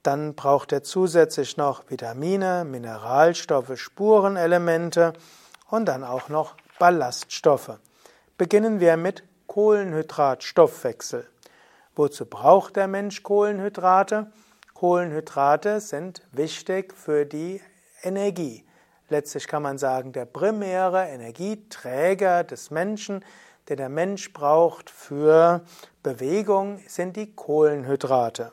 Dann 0.02 0.34
braucht 0.34 0.72
er 0.72 0.82
zusätzlich 0.82 1.58
noch 1.58 1.92
Vitamine, 1.92 2.64
Mineralstoffe, 2.64 3.78
Spurenelemente 3.78 5.12
und 5.70 5.88
dann 5.88 6.06
auch 6.06 6.30
noch 6.30 6.56
Ballaststoffe. 6.80 7.80
Beginnen 8.38 8.80
wir 8.80 8.96
mit 8.96 9.24
Kohlenhydratstoffwechsel. 9.48 11.28
Wozu 11.98 12.26
braucht 12.26 12.78
der 12.78 12.88
Mensch 12.88 13.24
Kohlenhydrate? 13.24 14.32
Kohlenhydrate 14.74 15.82
sind 15.82 16.26
wichtig 16.32 16.94
für 16.94 17.26
die 17.26 17.60
Energie. 18.04 18.66
Letztlich 19.10 19.48
kann 19.48 19.64
man 19.64 19.78
sagen, 19.78 20.14
der 20.14 20.24
primäre 20.24 21.08
Energieträger 21.08 22.46
des 22.46 22.72
Menschen 22.72 23.26
den 23.70 23.78
der 23.78 23.90
Mensch 23.90 24.34
braucht 24.34 24.90
für 24.90 25.62
Bewegung, 26.02 26.80
sind 26.88 27.16
die 27.16 27.34
Kohlenhydrate. 27.36 28.52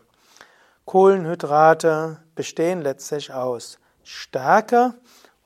Kohlenhydrate 0.85 2.21
bestehen 2.35 2.83
letztlich 2.83 3.33
aus 3.33 3.79
Stärke 4.05 4.95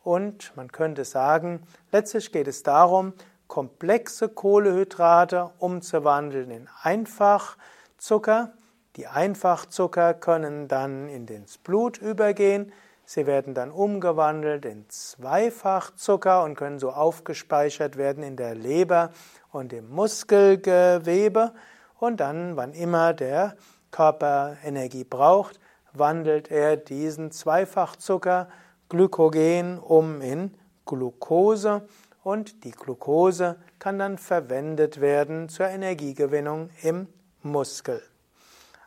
und 0.03 0.55
man 0.57 0.73
könnte 0.73 1.05
sagen, 1.05 1.63
letztlich 1.93 2.33
geht 2.33 2.49
es 2.49 2.63
darum, 2.63 3.15
komplexe 3.47 4.29
Kohlenhydrate 4.29 5.51
umzuwandeln 5.59 6.51
in 6.51 6.69
Einfachzucker. 6.83 8.53
Die 8.97 9.07
Einfachzucker 9.07 10.15
können 10.15 10.69
dann 10.69 11.09
in 11.09 11.27
ins 11.29 11.59
Blut 11.59 11.99
übergehen. 11.99 12.73
Sie 13.05 13.27
werden 13.27 13.55
dann 13.55 13.73
umgewandelt 13.73 14.65
in 14.65 14.89
Zweifachzucker 14.89 16.45
und 16.45 16.55
können 16.55 16.79
so 16.79 16.91
aufgespeichert 16.91 17.97
werden 17.97 18.23
in 18.23 18.37
der 18.37 18.55
Leber 18.55 19.11
und 19.53 19.73
im 19.73 19.91
Muskelgewebe. 19.91 21.53
Und 21.99 22.21
dann, 22.21 22.57
wann 22.57 22.73
immer 22.73 23.13
der 23.13 23.57
Körper 23.91 24.57
Energie 24.65 25.05
braucht, 25.05 25.59
wandelt 25.93 26.51
er 26.51 26.77
diesen 26.77 27.31
Zweifachzucker 27.31 28.49
Glykogen 28.89 29.79
um 29.79 30.21
in 30.21 30.55
Glucose 30.85 31.87
und 32.23 32.65
die 32.65 32.73
Glucose 32.73 33.57
kann 33.79 33.99
dann 33.99 34.19
verwendet 34.19 35.01
werden 35.01 35.49
zur 35.49 35.69
Energiegewinnung 35.69 36.71
im 36.83 37.07
Muskel. 37.43 38.03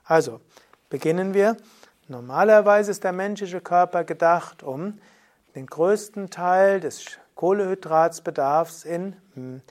Also, 0.04 0.42
beginnen 0.90 1.34
wir 1.34 1.58
Normalerweise 2.10 2.92
ist 2.92 3.06
der 3.06 3.14
menschliche 3.14 3.62
Körper 3.62 4.04
gedacht, 4.04 4.62
um 4.62 5.00
den 5.56 5.66
größten 5.66 6.30
Teil 6.30 6.82
des 6.82 7.18
Kohlehydratsbedarfs 7.36 8.84
in 8.84 9.16
hm, 9.36 9.62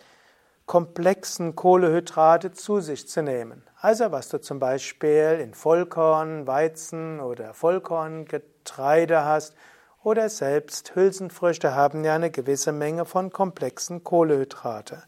komplexen 0.72 1.54
Kohlehydrate 1.54 2.52
zu 2.52 2.80
sich 2.80 3.06
zu 3.06 3.22
nehmen. 3.22 3.62
Also 3.78 4.10
was 4.10 4.30
du 4.30 4.40
zum 4.40 4.58
Beispiel 4.58 5.38
in 5.38 5.52
Vollkorn, 5.52 6.46
Weizen 6.46 7.20
oder 7.20 7.52
Vollkorngetreide 7.52 9.22
hast 9.22 9.54
oder 10.02 10.30
selbst 10.30 10.94
Hülsenfrüchte 10.94 11.74
haben 11.74 12.04
ja 12.04 12.14
eine 12.14 12.30
gewisse 12.30 12.72
Menge 12.72 13.04
von 13.04 13.28
komplexen 13.28 14.02
Kohlehydrate. 14.02 15.02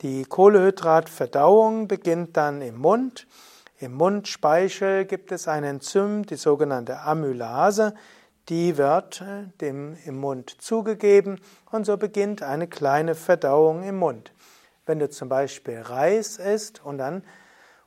Die 0.00 0.24
Kohlehydratverdauung 0.24 1.86
beginnt 1.86 2.38
dann 2.38 2.62
im 2.62 2.78
Mund 2.78 3.26
im 3.80 3.92
Mundspeichel 3.92 5.04
gibt 5.04 5.32
es 5.32 5.48
ein 5.48 5.64
Enzym, 5.64 6.24
die 6.24 6.36
sogenannte 6.36 7.00
Amylase, 7.02 7.92
die 8.48 8.78
wird 8.78 9.20
äh, 9.20 9.48
dem 9.60 9.98
im 10.06 10.18
Mund 10.18 10.56
zugegeben 10.62 11.38
und 11.70 11.84
so 11.84 11.98
beginnt 11.98 12.42
eine 12.42 12.66
kleine 12.66 13.14
Verdauung 13.14 13.82
im 13.82 13.98
Mund. 13.98 14.32
Wenn 14.88 15.00
du 15.00 15.10
zum 15.10 15.28
Beispiel 15.28 15.82
Reis 15.82 16.38
isst 16.38 16.82
und 16.82 16.96
dann 16.96 17.22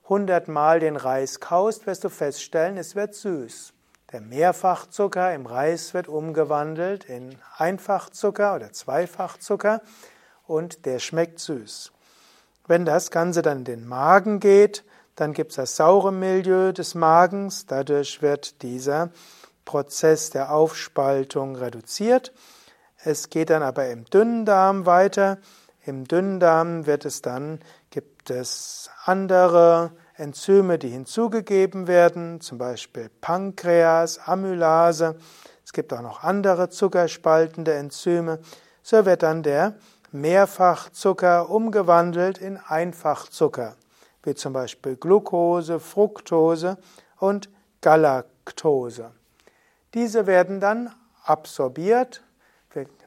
hundertmal 0.08 0.80
den 0.80 0.96
Reis 0.96 1.40
kaust, 1.40 1.88
wirst 1.88 2.04
du 2.04 2.10
feststellen, 2.10 2.78
es 2.78 2.96
wird 2.96 3.16
süß. 3.16 3.74
Der 4.12 4.22
Mehrfachzucker 4.22 5.34
im 5.34 5.48
Reis 5.48 5.96
wird 5.96 6.08
umgewandelt 6.08 7.06
in 7.06 7.36
Einfachzucker 7.58 8.54
oder 8.56 8.72
Zweifachzucker 8.72 9.82
und 10.46 10.86
der 10.86 11.00
schmeckt 11.00 11.40
süß. 11.40 11.92
Wenn 12.68 12.86
das 12.86 13.10
Ganze 13.10 13.42
dann 13.42 13.60
in 13.60 13.66
den 13.66 13.88
Magen 13.88 14.40
geht, 14.40 14.84
dann 15.16 15.34
gibt 15.34 15.50
es 15.50 15.56
das 15.56 15.76
saure 15.76 16.14
Milieu 16.14 16.72
des 16.72 16.94
Magens, 16.94 17.66
dadurch 17.66 18.22
wird 18.22 18.62
dieser 18.62 19.10
Prozess 19.66 20.30
der 20.30 20.52
Aufspaltung 20.52 21.56
reduziert. 21.56 22.32
Es 23.04 23.32
geht 23.32 23.50
dann 23.50 23.64
aber 23.64 23.90
im 23.90 24.06
Dünndarm 24.06 24.86
weiter. 24.86 25.40
Im 25.84 26.08
Dünndarm 26.08 26.86
wird 26.86 27.06
es 27.06 27.22
dann, 27.22 27.60
gibt 27.90 28.30
es 28.30 28.90
andere 29.06 29.92
Enzyme, 30.16 30.78
die 30.78 30.90
hinzugegeben 30.90 31.88
werden, 31.88 32.40
zum 32.42 32.58
Beispiel 32.58 33.10
Pankreas, 33.22 34.20
Amylase. 34.20 35.16
Es 35.66 35.74
gibt 35.74 35.92
auch 35.94 36.02
noch 36.02 36.24
andere 36.24 36.70
zuckerspaltende 36.70 37.74
Enzyme. 37.74 38.40
So 38.84 39.06
wird 39.06 39.24
dann 39.24 39.42
der 39.42 39.76
Mehrfachzucker 40.12 41.50
umgewandelt 41.50 42.38
in 42.38 42.58
Einfachzucker 42.58 43.76
wie 44.24 44.36
zum 44.36 44.54
Beispiel 44.54 44.96
Glucose, 44.96 45.80
Fructose 45.80 46.78
und 47.18 47.50
Galaktose. 47.82 49.12
Diese 49.94 50.28
werden 50.28 50.60
dann 50.60 50.94
absorbiert, 51.24 52.24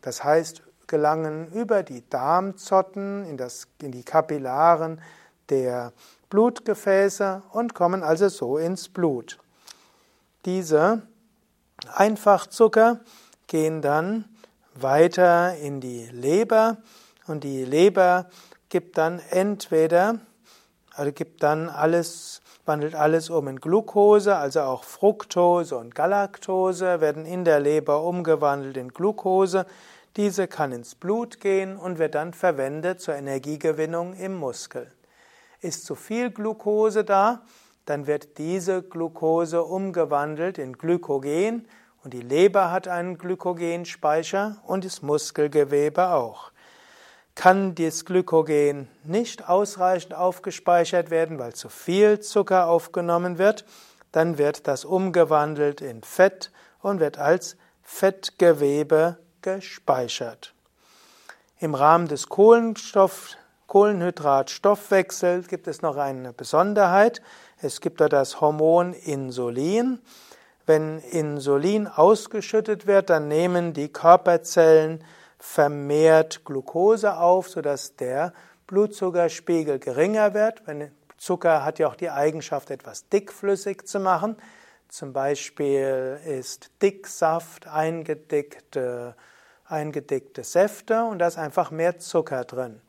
das 0.02 0.24
heißt 0.24 0.62
gelangen 0.94 1.48
über 1.52 1.82
die 1.82 2.08
Darmzotten 2.08 3.26
in, 3.26 3.36
das, 3.36 3.66
in 3.82 3.90
die 3.90 4.04
Kapillaren 4.04 5.00
der 5.48 5.92
Blutgefäße 6.30 7.42
und 7.50 7.74
kommen 7.74 8.04
also 8.04 8.28
so 8.28 8.58
ins 8.58 8.88
Blut. 8.88 9.40
Diese 10.44 11.02
Einfachzucker 11.92 13.00
gehen 13.48 13.82
dann 13.82 14.26
weiter 14.76 15.56
in 15.56 15.80
die 15.80 16.06
Leber 16.12 16.76
und 17.26 17.42
die 17.42 17.64
Leber 17.64 18.26
gibt 18.68 18.96
dann 18.96 19.18
entweder 19.30 20.20
also 20.96 21.10
gibt 21.10 21.42
dann 21.42 21.68
alles, 21.68 22.40
wandelt 22.66 22.94
alles 22.94 23.28
um 23.28 23.48
in 23.48 23.58
Glucose, 23.58 24.36
also 24.36 24.60
auch 24.60 24.84
Fructose 24.84 25.76
und 25.76 25.94
Galaktose 25.94 27.00
werden 27.00 27.26
in 27.26 27.44
der 27.44 27.58
Leber 27.58 28.04
umgewandelt 28.04 28.76
in 28.76 28.90
Glucose. 28.90 29.66
Diese 30.16 30.46
kann 30.46 30.70
ins 30.70 30.94
Blut 30.94 31.40
gehen 31.40 31.76
und 31.76 31.98
wird 31.98 32.14
dann 32.14 32.34
verwendet 32.34 33.00
zur 33.00 33.16
Energiegewinnung 33.16 34.14
im 34.14 34.34
Muskel. 34.34 34.92
Ist 35.60 35.84
zu 35.84 35.96
viel 35.96 36.30
Glucose 36.30 37.02
da, 37.02 37.42
dann 37.84 38.06
wird 38.06 38.38
diese 38.38 38.82
Glucose 38.82 39.64
umgewandelt 39.64 40.58
in 40.58 40.74
Glykogen 40.74 41.66
und 42.04 42.14
die 42.14 42.20
Leber 42.20 42.70
hat 42.70 42.86
einen 42.86 43.18
Glykogenspeicher 43.18 44.58
und 44.66 44.84
das 44.84 45.02
Muskelgewebe 45.02 46.10
auch. 46.10 46.52
Kann 47.34 47.74
das 47.74 48.04
Glykogen 48.04 48.88
nicht 49.02 49.48
ausreichend 49.48 50.14
aufgespeichert 50.14 51.10
werden, 51.10 51.40
weil 51.40 51.54
zu 51.54 51.68
viel 51.68 52.20
Zucker 52.20 52.68
aufgenommen 52.68 53.38
wird, 53.38 53.64
dann 54.12 54.38
wird 54.38 54.68
das 54.68 54.84
umgewandelt 54.84 55.80
in 55.80 56.04
Fett 56.04 56.52
und 56.80 57.00
wird 57.00 57.18
als 57.18 57.56
Fettgewebe 57.82 59.18
gespeichert. 59.44 60.54
Im 61.60 61.74
Rahmen 61.74 62.08
des 62.08 62.28
Kohlenstoff 62.30 63.36
Kohlenhydratstoffwechsel 63.66 65.42
gibt 65.42 65.66
es 65.66 65.82
noch 65.82 65.96
eine 65.96 66.32
Besonderheit. 66.32 67.20
Es 67.60 67.80
gibt 67.80 68.00
da 68.00 68.08
das 68.08 68.40
Hormon 68.40 68.92
Insulin. 68.92 70.00
Wenn 70.66 70.98
Insulin 70.98 71.86
ausgeschüttet 71.88 72.86
wird, 72.86 73.10
dann 73.10 73.28
nehmen 73.28 73.72
die 73.72 73.88
Körperzellen 73.88 75.04
vermehrt 75.38 76.44
Glucose 76.44 77.16
auf, 77.18 77.48
sodass 77.48 77.96
der 77.96 78.32
Blutzuckerspiegel 78.66 79.78
geringer 79.78 80.32
wird. 80.32 80.66
Wenn 80.66 80.90
Zucker 81.18 81.64
hat 81.64 81.78
ja 81.78 81.88
auch 81.88 81.96
die 81.96 82.10
Eigenschaft, 82.10 82.70
etwas 82.70 83.08
dickflüssig 83.08 83.86
zu 83.86 84.00
machen. 84.00 84.36
Zum 84.88 85.12
Beispiel 85.12 86.20
ist 86.24 86.70
Dicksaft 86.80 87.66
eingedickte, 87.66 89.16
eingedickte 89.74 90.44
Säfte 90.44 91.04
und 91.04 91.18
da 91.18 91.26
ist 91.26 91.38
einfach 91.38 91.70
mehr 91.70 91.98
Zucker 91.98 92.44
drin. 92.44 92.80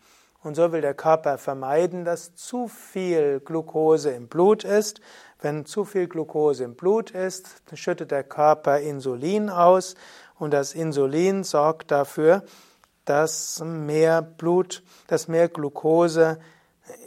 Und 0.41 0.55
so 0.55 0.71
will 0.71 0.81
der 0.81 0.93
Körper 0.93 1.39
vermeiden, 1.39 2.05
dass 2.05 2.35
zu 2.35 2.67
viel 2.67 3.39
Glucose 3.39 4.11
im 4.11 4.27
Blut 4.27 4.63
ist. 4.63 5.01
Wenn 5.41 5.65
zu 5.65 5.85
viel 5.85 6.07
Glucose 6.07 6.63
im 6.63 6.75
Blut 6.75 7.11
ist, 7.11 7.63
schüttet 7.73 8.11
der 8.11 8.23
Körper 8.23 8.79
Insulin 8.79 9.49
aus 9.49 9.95
und 10.37 10.53
das 10.53 10.73
Insulin 10.73 11.43
sorgt 11.43 11.89
dafür, 11.89 12.43
dass 13.05 13.59
mehr 13.63 14.21
Blut, 14.21 14.83
dass 15.07 15.27
mehr 15.27 15.49
Glucose 15.49 16.39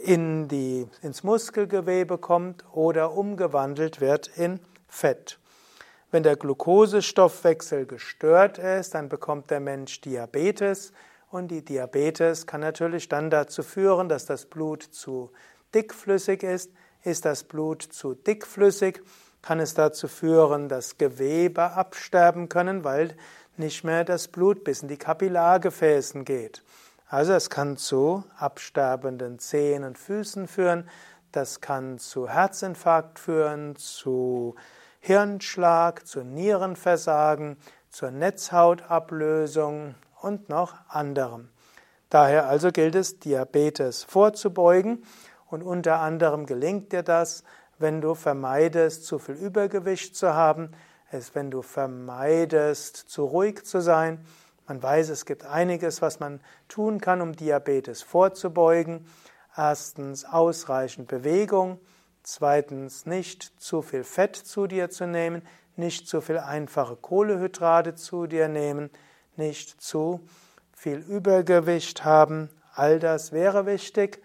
in 0.03 0.47
die, 0.47 0.87
ins 1.01 1.23
Muskelgewebe 1.23 2.17
kommt 2.17 2.65
oder 2.73 3.13
umgewandelt 3.13 4.01
wird 4.01 4.27
in 4.27 4.59
Fett. 4.87 5.39
Wenn 6.11 6.23
der 6.23 6.37
Glukosestoffwechsel 6.37 7.85
gestört 7.85 8.57
ist, 8.57 8.95
dann 8.95 9.09
bekommt 9.09 9.51
der 9.51 9.59
Mensch 9.59 10.01
Diabetes. 10.01 10.91
Und 11.29 11.49
die 11.49 11.63
Diabetes 11.63 12.47
kann 12.47 12.61
natürlich 12.61 13.09
dann 13.09 13.29
dazu 13.29 13.61
führen, 13.61 14.09
dass 14.09 14.25
das 14.25 14.47
Blut 14.47 14.81
zu 14.81 15.31
dickflüssig 15.75 16.41
ist. 16.41 16.71
Ist 17.03 17.25
das 17.25 17.43
Blut 17.43 17.83
zu 17.83 18.15
dickflüssig, 18.15 19.01
kann 19.41 19.59
es 19.59 19.75
dazu 19.75 20.07
führen, 20.07 20.67
dass 20.67 20.97
Gewebe 20.97 21.71
absterben 21.71 22.49
können, 22.49 22.83
weil 22.83 23.15
nicht 23.55 23.83
mehr 23.83 24.03
das 24.03 24.27
Blut 24.27 24.63
bis 24.63 24.81
in 24.81 24.87
die 24.87 24.97
Kapillargefäßen 24.97 26.25
geht. 26.25 26.63
Also 27.07 27.33
es 27.33 27.49
kann 27.49 27.77
zu 27.77 28.23
absterbenden 28.37 29.39
Zehen 29.39 29.83
und 29.83 29.97
Füßen 29.97 30.47
führen, 30.47 30.89
das 31.31 31.61
kann 31.61 31.99
zu 31.99 32.27
Herzinfarkt 32.27 33.19
führen, 33.19 33.75
zu 33.75 34.55
Hirnschlag, 34.99 36.05
zu 36.05 36.23
Nierenversagen, 36.23 37.57
zur 37.89 38.11
Netzhautablösung 38.11 39.95
und 40.21 40.49
noch 40.49 40.75
anderem. 40.87 41.49
Daher 42.09 42.47
also 42.47 42.71
gilt 42.71 42.95
es, 42.95 43.19
Diabetes 43.19 44.03
vorzubeugen 44.03 45.03
und 45.47 45.63
unter 45.63 45.99
anderem 45.99 46.45
gelingt 46.45 46.91
dir 46.91 47.03
das, 47.03 47.43
wenn 47.77 48.01
du 48.01 48.13
vermeidest, 48.13 49.05
zu 49.05 49.19
viel 49.19 49.35
Übergewicht 49.35 50.15
zu 50.15 50.33
haben, 50.33 50.71
es, 51.11 51.33
wenn 51.33 51.49
du 51.49 51.61
vermeidest, 51.61 52.97
zu 52.97 53.25
ruhig 53.25 53.63
zu 53.63 53.81
sein. 53.81 54.23
Man 54.67 54.83
weiß, 54.83 55.09
es 55.09 55.25
gibt 55.25 55.45
einiges, 55.45 56.01
was 56.01 56.19
man 56.19 56.41
tun 56.67 57.01
kann, 57.01 57.21
um 57.21 57.35
Diabetes 57.35 58.03
vorzubeugen. 58.03 59.07
Erstens 59.55 60.25
ausreichend 60.25 61.07
Bewegung, 61.07 61.79
zweitens 62.33 63.05
nicht 63.05 63.53
zu 63.59 63.81
viel 63.81 64.03
Fett 64.03 64.35
zu 64.35 64.67
dir 64.67 64.89
zu 64.89 65.07
nehmen, 65.07 65.41
nicht 65.75 66.07
zu 66.07 66.21
viel 66.21 66.37
einfache 66.37 66.95
Kohlehydrate 66.95 67.95
zu 67.95 68.27
dir 68.27 68.47
nehmen, 68.47 68.89
nicht 69.35 69.81
zu 69.81 70.21
viel 70.73 70.99
Übergewicht 70.99 72.03
haben. 72.05 72.49
All 72.73 72.99
das 72.99 73.31
wäre 73.31 73.65
wichtig 73.65 74.21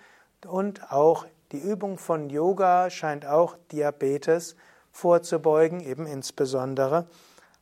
und 0.46 0.92
auch 0.92 1.26
die 1.52 1.58
Übung 1.58 1.98
von 1.98 2.30
Yoga 2.30 2.90
scheint 2.90 3.26
auch 3.26 3.56
Diabetes 3.72 4.56
vorzubeugen, 4.92 5.80
eben 5.80 6.06
insbesondere 6.06 7.06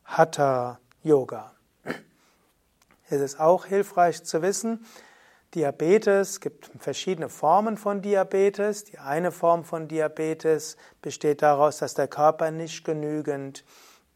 Hatha 0.05 0.81
Yoga. 1.03 1.53
Es 3.09 3.21
ist 3.21 3.39
auch 3.39 3.67
hilfreich 3.67 4.25
zu 4.25 4.43
wissen, 4.43 4.85
Diabetes 5.55 6.41
gibt 6.41 6.71
verschiedene 6.79 7.29
Formen 7.29 7.77
von 7.77 8.01
Diabetes. 8.01 8.85
Die 8.85 8.99
eine 8.99 9.31
Form 9.31 9.65
von 9.65 9.87
Diabetes 9.87 10.79
besteht 11.03 11.43
daraus, 11.43 11.77
dass 11.77 11.93
der 11.93 12.09
Körper 12.09 12.51
nicht 12.51 12.85
genügend 12.85 13.63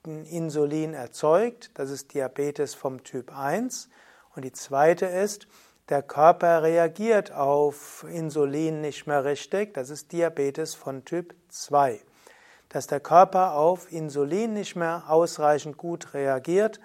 Insulin 0.05 0.94
erzeugt. 0.94 1.73
Das 1.75 1.91
ist 1.91 2.15
Diabetes 2.15 2.75
vom 2.75 3.05
Typ 3.05 3.37
1. 3.37 3.91
Und 4.35 4.47
die 4.47 4.53
zweite 4.53 5.05
ist, 5.05 5.47
der 5.91 6.03
Körper 6.03 6.62
reagiert 6.62 7.33
auf 7.33 8.06
Insulin 8.11 8.81
nicht 8.81 9.06
mehr 9.06 9.27
richtig. 9.27 9.75
Das 9.75 9.91
ist 9.91 10.12
Diabetes 10.12 10.75
von 10.75 11.05
Typ 11.05 11.35
2. 11.50 12.00
Dass 12.71 12.87
der 12.87 13.00
Körper 13.00 13.53
auf 13.55 13.93
Insulin 13.93 14.55
nicht 14.55 14.75
mehr 14.75 15.05
ausreichend 15.06 15.77
gut 15.77 16.15
reagiert, 16.15 16.81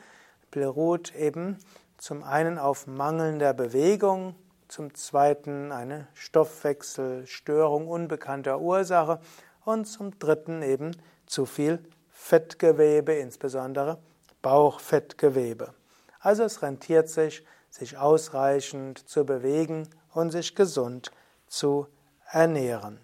beruht 0.51 1.15
eben 1.15 1.57
zum 2.01 2.23
einen 2.23 2.57
auf 2.57 2.87
mangelnder 2.87 3.53
Bewegung, 3.53 4.35
zum 4.67 4.95
zweiten 4.95 5.71
eine 5.71 6.07
Stoffwechselstörung 6.15 7.87
unbekannter 7.87 8.59
Ursache 8.59 9.19
und 9.65 9.85
zum 9.85 10.17
dritten 10.17 10.63
eben 10.63 10.97
zu 11.27 11.45
viel 11.45 11.77
Fettgewebe, 12.09 13.13
insbesondere 13.13 13.99
Bauchfettgewebe. 14.41 15.75
Also 16.19 16.41
es 16.41 16.63
rentiert 16.63 17.07
sich, 17.07 17.45
sich 17.69 17.99
ausreichend 17.99 19.07
zu 19.07 19.23
bewegen 19.23 19.87
und 20.11 20.31
sich 20.31 20.55
gesund 20.55 21.11
zu 21.45 21.85
ernähren. 22.31 22.99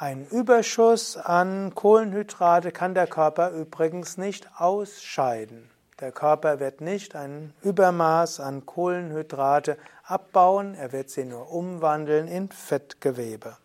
Ein 0.00 0.26
Überschuss 0.28 1.18
an 1.18 1.74
Kohlenhydrate 1.74 2.72
kann 2.72 2.94
der 2.94 3.06
Körper 3.06 3.50
übrigens 3.50 4.16
nicht 4.16 4.48
ausscheiden. 4.56 5.68
Der 6.00 6.10
Körper 6.10 6.58
wird 6.58 6.80
nicht 6.80 7.14
ein 7.14 7.52
Übermaß 7.60 8.40
an 8.40 8.64
Kohlenhydrate 8.64 9.76
abbauen, 10.04 10.74
er 10.74 10.92
wird 10.92 11.10
sie 11.10 11.26
nur 11.26 11.52
umwandeln 11.52 12.28
in 12.28 12.48
Fettgewebe. 12.48 13.58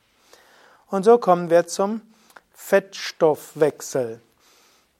Und 0.87 1.05
so 1.05 1.19
kommen 1.19 1.49
wir 1.49 1.67
zum 1.67 2.01
Fettstoffwechsel. 2.53 4.19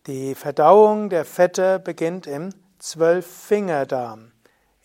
Die 0.08 0.36
Verdauung 0.36 1.10
der 1.10 1.26
Fette 1.26 1.80
beginnt 1.80 2.28
im 2.28 2.52
Zwölffingerdarm. 2.80 4.32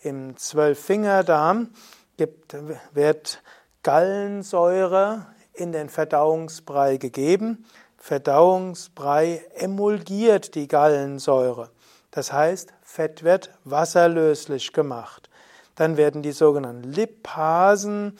Im 0.01 0.35
Zwölffingerdarm 0.35 1.69
gibt, 2.17 2.57
wird 2.93 3.41
Gallensäure 3.83 5.27
in 5.53 5.71
den 5.71 5.89
Verdauungsbrei 5.89 6.97
gegeben. 6.97 7.65
Verdauungsbrei 7.97 9.45
emulgiert 9.55 10.55
die 10.55 10.67
Gallensäure. 10.67 11.69
Das 12.11 12.33
heißt, 12.33 12.73
Fett 12.81 13.23
wird 13.23 13.51
wasserlöslich 13.63 14.73
gemacht. 14.73 15.29
Dann 15.75 15.97
werden 15.97 16.21
die 16.21 16.31
sogenannten 16.33 16.91
Lipasen 16.91 18.17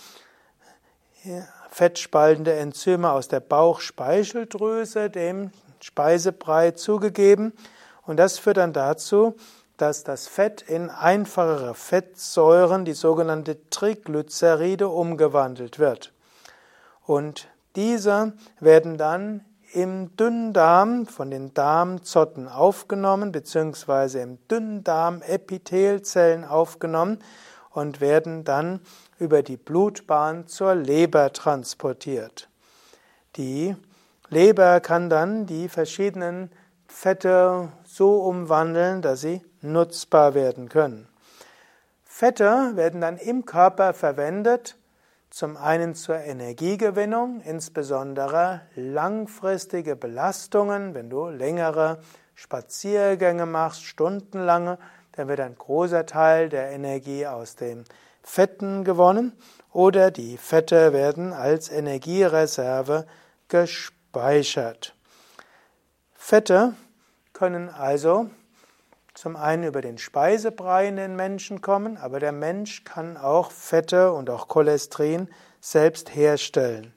fettspaltende 1.69 2.53
Enzyme 2.53 3.11
aus 3.11 3.27
der 3.27 3.39
Bauchspeicheldrüse 3.39 5.09
dem 5.09 5.51
Speisebrei 5.79 6.71
zugegeben 6.71 7.53
und 8.05 8.17
das 8.17 8.39
führt 8.39 8.57
dann 8.57 8.73
dazu, 8.73 9.35
dass 9.77 10.03
das 10.03 10.27
Fett 10.27 10.61
in 10.61 10.89
einfachere 10.89 11.73
Fettsäuren, 11.73 12.85
die 12.85 12.93
sogenannte 12.93 13.69
Triglyceride, 13.69 14.87
umgewandelt 14.87 15.79
wird. 15.79 16.13
Und 17.11 17.49
diese 17.75 18.31
werden 18.61 18.97
dann 18.97 19.43
im 19.73 20.15
Dünndarm 20.15 21.05
von 21.05 21.29
den 21.29 21.53
Darmzotten 21.53 22.47
aufgenommen, 22.47 23.33
beziehungsweise 23.33 24.21
im 24.21 24.37
Dünndarm 24.47 25.21
Epithelzellen 25.21 26.45
aufgenommen 26.45 27.19
und 27.71 27.99
werden 27.99 28.45
dann 28.45 28.79
über 29.19 29.43
die 29.43 29.57
Blutbahn 29.57 30.47
zur 30.47 30.73
Leber 30.73 31.33
transportiert. 31.33 32.47
Die 33.35 33.75
Leber 34.29 34.79
kann 34.79 35.09
dann 35.09 35.45
die 35.45 35.67
verschiedenen 35.67 36.49
Fette 36.87 37.73
so 37.83 38.21
umwandeln, 38.21 39.01
dass 39.01 39.19
sie 39.19 39.41
nutzbar 39.59 40.33
werden 40.33 40.69
können. 40.69 41.09
Fette 42.05 42.71
werden 42.75 43.01
dann 43.01 43.17
im 43.17 43.43
Körper 43.43 43.93
verwendet, 43.93 44.77
zum 45.31 45.55
einen 45.55 45.95
zur 45.95 46.17
Energiegewinnung, 46.17 47.39
insbesondere 47.41 48.61
langfristige 48.75 49.95
Belastungen, 49.95 50.93
wenn 50.93 51.09
du 51.09 51.29
längere 51.29 51.99
Spaziergänge 52.35 53.45
machst, 53.45 53.83
stundenlange, 53.83 54.77
dann 55.13 55.27
wird 55.29 55.39
ein 55.39 55.55
großer 55.57 56.05
Teil 56.05 56.49
der 56.49 56.71
Energie 56.71 57.25
aus 57.25 57.55
den 57.55 57.85
Fetten 58.21 58.83
gewonnen 58.83 59.31
oder 59.71 60.11
die 60.11 60.37
Fette 60.37 60.91
werden 60.91 61.31
als 61.33 61.69
Energiereserve 61.69 63.07
gespeichert. 63.47 64.95
Fette 66.13 66.75
können 67.33 67.69
also 67.69 68.29
zum 69.21 69.35
einen 69.35 69.65
über 69.65 69.81
den 69.81 69.99
Speisebrei 69.99 70.87
in 70.87 70.95
den 70.95 71.15
Menschen 71.15 71.61
kommen, 71.61 71.95
aber 71.95 72.19
der 72.19 72.31
Mensch 72.31 72.83
kann 72.85 73.17
auch 73.17 73.51
Fette 73.51 74.13
und 74.13 74.31
auch 74.31 74.47
Cholesterin 74.47 75.29
selbst 75.59 76.15
herstellen. 76.15 76.91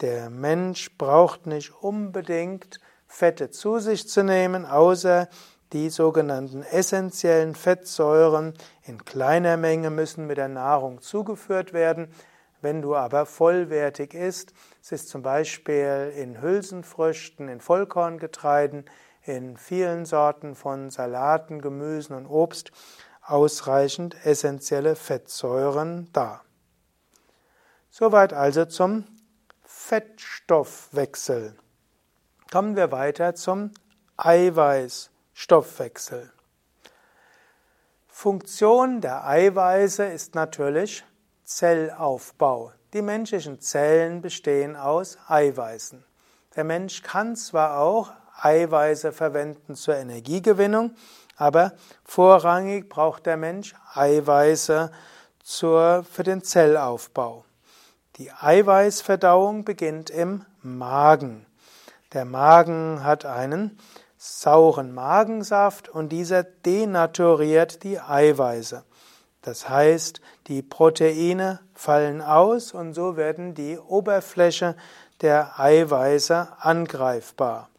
Der 0.00 0.30
Mensch 0.30 0.96
braucht 0.96 1.48
nicht 1.48 1.72
unbedingt 1.82 2.78
Fette 3.08 3.50
zu 3.50 3.80
sich 3.80 4.08
zu 4.08 4.22
nehmen, 4.22 4.66
außer 4.66 5.28
die 5.72 5.90
sogenannten 5.90 6.62
essentiellen 6.62 7.56
Fettsäuren 7.56 8.54
in 8.84 9.04
kleiner 9.04 9.56
Menge 9.56 9.90
müssen 9.90 10.28
mit 10.28 10.38
der 10.38 10.46
Nahrung 10.46 11.00
zugeführt 11.00 11.72
werden. 11.72 12.06
Wenn 12.60 12.82
du 12.82 12.94
aber 12.94 13.26
vollwertig 13.26 14.14
isst, 14.14 14.52
es 14.80 14.92
ist 14.92 15.08
zum 15.08 15.22
Beispiel 15.22 16.12
in 16.16 16.40
Hülsenfrüchten, 16.40 17.48
in 17.48 17.60
Vollkorngetreiden, 17.60 18.84
in 19.28 19.56
vielen 19.56 20.06
Sorten 20.06 20.54
von 20.54 20.90
Salaten, 20.90 21.60
Gemüsen 21.60 22.14
und 22.14 22.26
Obst 22.26 22.70
ausreichend 23.22 24.16
essentielle 24.24 24.94
Fettsäuren 24.96 26.08
da. 26.12 26.42
Soweit 27.90 28.32
also 28.32 28.64
zum 28.64 29.04
Fettstoffwechsel. 29.64 31.56
Kommen 32.50 32.76
wir 32.76 32.90
weiter 32.90 33.34
zum 33.34 33.72
Eiweißstoffwechsel. 34.16 36.32
Funktion 38.06 39.00
der 39.00 39.26
Eiweiße 39.26 40.04
ist 40.04 40.34
natürlich 40.34 41.04
Zellaufbau. 41.44 42.72
Die 42.92 43.02
menschlichen 43.02 43.60
Zellen 43.60 44.22
bestehen 44.22 44.74
aus 44.74 45.18
Eiweißen. 45.28 46.04
Der 46.56 46.64
Mensch 46.64 47.02
kann 47.02 47.36
zwar 47.36 47.78
auch 47.78 48.10
Eiweiße 48.40 49.12
verwenden 49.12 49.74
zur 49.74 49.96
Energiegewinnung, 49.96 50.94
aber 51.36 51.72
vorrangig 52.04 52.88
braucht 52.88 53.26
der 53.26 53.36
Mensch 53.36 53.74
Eiweiße 53.94 54.90
zur, 55.42 56.04
für 56.10 56.22
den 56.22 56.42
Zellaufbau. 56.42 57.44
Die 58.16 58.32
Eiweißverdauung 58.32 59.64
beginnt 59.64 60.10
im 60.10 60.44
Magen. 60.62 61.46
Der 62.12 62.24
Magen 62.24 63.04
hat 63.04 63.24
einen 63.24 63.78
sauren 64.16 64.92
Magensaft 64.92 65.88
und 65.88 66.08
dieser 66.08 66.42
denaturiert 66.42 67.84
die 67.84 68.00
Eiweiße. 68.00 68.82
Das 69.42 69.68
heißt, 69.68 70.20
die 70.48 70.62
Proteine 70.62 71.60
fallen 71.74 72.20
aus 72.20 72.72
und 72.72 72.94
so 72.94 73.16
werden 73.16 73.54
die 73.54 73.78
Oberfläche 73.78 74.74
der 75.20 75.60
Eiweiße 75.60 76.48
angreifbar. 76.58 77.70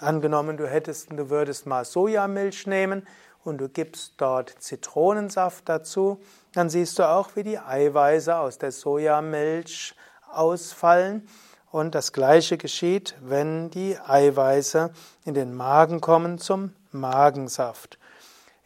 Angenommen, 0.00 0.56
du 0.56 0.66
hättest, 0.66 1.10
du 1.12 1.28
würdest 1.28 1.66
mal 1.66 1.84
Sojamilch 1.84 2.66
nehmen 2.66 3.06
und 3.44 3.58
du 3.58 3.68
gibst 3.68 4.14
dort 4.16 4.54
Zitronensaft 4.58 5.68
dazu, 5.68 6.22
dann 6.54 6.70
siehst 6.70 6.98
du 6.98 7.08
auch, 7.08 7.36
wie 7.36 7.42
die 7.42 7.58
Eiweiße 7.58 8.34
aus 8.34 8.56
der 8.56 8.72
Sojamilch 8.72 9.94
ausfallen. 10.32 11.28
Und 11.70 11.94
das 11.94 12.12
Gleiche 12.12 12.56
geschieht, 12.56 13.14
wenn 13.20 13.70
die 13.70 13.96
Eiweiße 13.98 14.90
in 15.24 15.34
den 15.34 15.54
Magen 15.54 16.00
kommen 16.00 16.38
zum 16.38 16.72
Magensaft. 16.90 17.98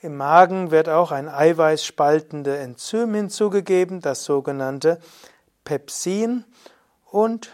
Im 0.01 0.17
Magen 0.17 0.71
wird 0.71 0.89
auch 0.89 1.11
ein 1.11 1.29
eiweißspaltende 1.29 2.57
Enzym 2.59 3.13
hinzugegeben, 3.15 4.01
das 4.01 4.25
sogenannte 4.25 5.01
Pepsin. 5.65 6.45
Und 7.11 7.51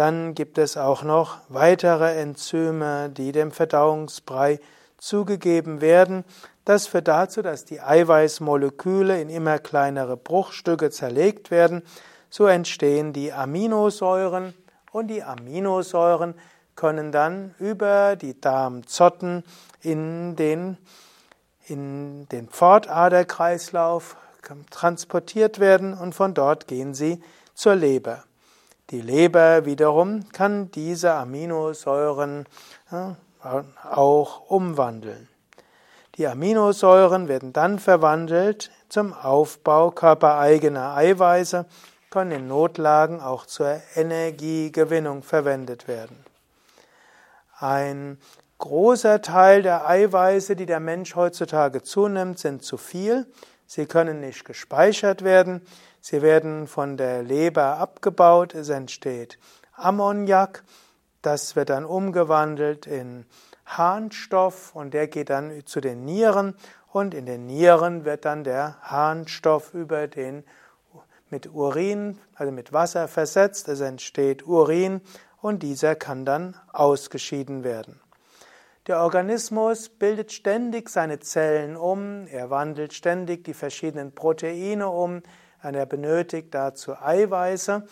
dann 0.00 0.34
gibt 0.34 0.56
es 0.56 0.78
auch 0.78 1.02
noch 1.02 1.36
weitere 1.50 2.18
Enzyme, 2.18 3.10
die 3.10 3.32
dem 3.32 3.52
Verdauungsbrei 3.52 4.58
zugegeben 4.96 5.82
werden. 5.82 6.24
Das 6.64 6.86
führt 6.86 7.06
dazu, 7.06 7.42
dass 7.42 7.66
die 7.66 7.82
Eiweißmoleküle 7.82 9.20
in 9.20 9.28
immer 9.28 9.58
kleinere 9.58 10.16
Bruchstücke 10.16 10.88
zerlegt 10.88 11.50
werden. 11.50 11.82
So 12.30 12.46
entstehen 12.46 13.12
die 13.12 13.30
Aminosäuren 13.30 14.54
und 14.90 15.08
die 15.08 15.22
Aminosäuren 15.22 16.32
können 16.76 17.12
dann 17.12 17.54
über 17.58 18.16
die 18.16 18.40
Darmzotten 18.40 19.44
in 19.82 20.34
den, 20.34 20.78
in 21.66 22.26
den 22.30 22.48
Pfortaderkreislauf 22.48 24.16
transportiert 24.70 25.60
werden 25.60 25.92
und 25.92 26.14
von 26.14 26.32
dort 26.32 26.68
gehen 26.68 26.94
sie 26.94 27.22
zur 27.52 27.74
Leber. 27.74 28.24
Die 28.90 29.00
Leber 29.00 29.66
wiederum 29.66 30.28
kann 30.32 30.70
diese 30.72 31.12
Aminosäuren 31.14 32.46
auch 33.88 34.50
umwandeln. 34.50 35.28
Die 36.16 36.26
Aminosäuren 36.26 37.28
werden 37.28 37.52
dann 37.52 37.78
verwandelt 37.78 38.72
zum 38.88 39.12
Aufbau 39.12 39.92
körpereigener 39.92 40.96
Eiweiße, 40.96 41.66
können 42.10 42.32
in 42.32 42.48
Notlagen 42.48 43.20
auch 43.20 43.46
zur 43.46 43.80
Energiegewinnung 43.94 45.22
verwendet 45.22 45.86
werden. 45.86 46.24
Ein 47.58 48.18
großer 48.58 49.22
Teil 49.22 49.62
der 49.62 49.88
Eiweiße, 49.88 50.56
die 50.56 50.66
der 50.66 50.80
Mensch 50.80 51.14
heutzutage 51.14 51.82
zunimmt, 51.82 52.40
sind 52.40 52.64
zu 52.64 52.76
viel. 52.76 53.26
Sie 53.66 53.86
können 53.86 54.20
nicht 54.20 54.44
gespeichert 54.44 55.22
werden. 55.22 55.62
Sie 56.00 56.22
werden 56.22 56.66
von 56.66 56.96
der 56.96 57.22
Leber 57.22 57.76
abgebaut, 57.76 58.54
es 58.54 58.70
entsteht 58.70 59.38
Ammoniak, 59.74 60.62
das 61.22 61.56
wird 61.56 61.70
dann 61.70 61.84
umgewandelt 61.84 62.86
in 62.86 63.26
Harnstoff 63.66 64.74
und 64.74 64.94
der 64.94 65.08
geht 65.08 65.30
dann 65.30 65.66
zu 65.66 65.80
den 65.80 66.04
Nieren 66.04 66.54
und 66.88 67.14
in 67.14 67.26
den 67.26 67.46
Nieren 67.46 68.04
wird 68.04 68.24
dann 68.24 68.44
der 68.44 68.78
Harnstoff 68.82 69.74
über 69.74 70.08
den 70.08 70.44
mit 71.28 71.46
Urin, 71.52 72.18
also 72.34 72.50
mit 72.50 72.72
Wasser 72.72 73.06
versetzt, 73.06 73.68
es 73.68 73.80
entsteht 73.80 74.46
Urin 74.46 75.00
und 75.40 75.62
dieser 75.62 75.94
kann 75.94 76.24
dann 76.24 76.56
ausgeschieden 76.72 77.62
werden. 77.62 78.00
Der 78.86 79.00
Organismus 79.00 79.88
bildet 79.88 80.32
ständig 80.32 80.88
seine 80.88 81.20
Zellen 81.20 81.76
um, 81.76 82.26
er 82.26 82.50
wandelt 82.50 82.92
ständig 82.92 83.44
die 83.44 83.54
verschiedenen 83.54 84.14
Proteine 84.14 84.88
um, 84.88 85.22
er 85.62 85.86
benötigt 85.86 86.54
dazu 86.54 86.96
Eiweiße. 86.96 87.84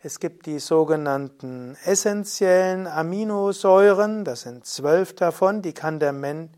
Es 0.00 0.18
gibt 0.18 0.46
die 0.46 0.58
sogenannten 0.58 1.76
essentiellen 1.84 2.86
Aminosäuren, 2.88 4.24
das 4.24 4.42
sind 4.42 4.66
zwölf 4.66 5.14
davon, 5.14 5.62
die 5.62 5.72
kann 5.72 6.00
der 6.00 6.12
Mensch, 6.12 6.50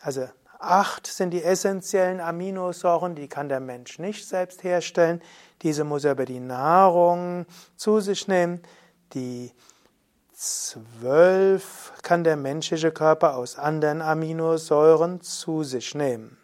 also 0.00 0.26
acht 0.58 1.06
sind 1.06 1.30
die 1.30 1.42
essentiellen 1.42 2.20
Aminosäuren, 2.20 3.14
die 3.14 3.28
kann 3.28 3.48
der 3.48 3.60
Mensch 3.60 3.98
nicht 3.98 4.26
selbst 4.26 4.64
herstellen. 4.64 5.20
Diese 5.62 5.84
muss 5.84 6.04
er 6.04 6.12
über 6.12 6.24
die 6.24 6.40
Nahrung 6.40 7.46
zu 7.76 8.00
sich 8.00 8.28
nehmen. 8.28 8.62
Die 9.12 9.52
zwölf 10.32 11.92
kann 12.02 12.24
der 12.24 12.36
menschliche 12.36 12.92
Körper 12.92 13.36
aus 13.36 13.58
anderen 13.58 14.02
Aminosäuren 14.02 15.20
zu 15.20 15.62
sich 15.62 15.94
nehmen. 15.94 16.38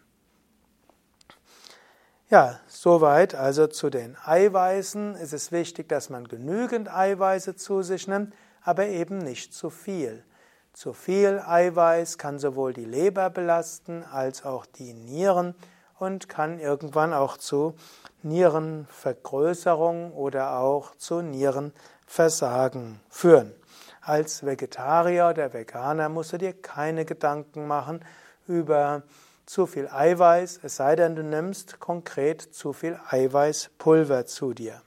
Ja, 2.31 2.61
soweit 2.69 3.35
also 3.35 3.67
zu 3.67 3.89
den 3.89 4.15
Eiweißen. 4.23 5.15
Es 5.15 5.33
ist 5.33 5.51
wichtig, 5.51 5.89
dass 5.89 6.09
man 6.09 6.29
genügend 6.29 6.89
Eiweiße 6.89 7.57
zu 7.57 7.81
sich 7.81 8.07
nimmt, 8.07 8.33
aber 8.63 8.85
eben 8.85 9.17
nicht 9.17 9.53
zu 9.53 9.69
viel. 9.69 10.23
Zu 10.71 10.93
viel 10.93 11.41
Eiweiß 11.45 12.17
kann 12.17 12.39
sowohl 12.39 12.71
die 12.71 12.85
Leber 12.85 13.29
belasten 13.29 14.05
als 14.05 14.45
auch 14.45 14.65
die 14.65 14.93
Nieren 14.93 15.55
und 15.99 16.29
kann 16.29 16.57
irgendwann 16.57 17.11
auch 17.11 17.35
zu 17.35 17.75
Nierenvergrößerung 18.23 20.13
oder 20.13 20.57
auch 20.57 20.95
zu 20.95 21.21
Nierenversagen 21.21 23.01
führen. 23.09 23.53
Als 23.99 24.45
Vegetarier 24.45 25.27
oder 25.31 25.51
Veganer 25.51 26.07
musst 26.07 26.31
du 26.31 26.37
dir 26.37 26.53
keine 26.53 27.03
Gedanken 27.03 27.67
machen 27.67 28.05
über 28.47 29.03
zu 29.51 29.65
viel 29.65 29.89
Eiweiß, 29.89 30.61
es 30.63 30.77
sei 30.77 30.95
denn, 30.95 31.13
du 31.13 31.23
nimmst 31.23 31.81
konkret 31.81 32.41
zu 32.41 32.71
viel 32.71 32.97
Eiweißpulver 33.09 34.25
zu 34.25 34.53
dir. 34.53 34.81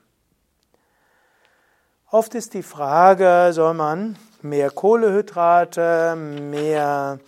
Oft 2.10 2.34
ist 2.34 2.54
die 2.54 2.62
Frage, 2.62 3.50
soll 3.52 3.74
man 3.74 4.16
mehr 4.40 4.70
Kohlehydrate, 4.70 6.16
mehr 6.16 7.18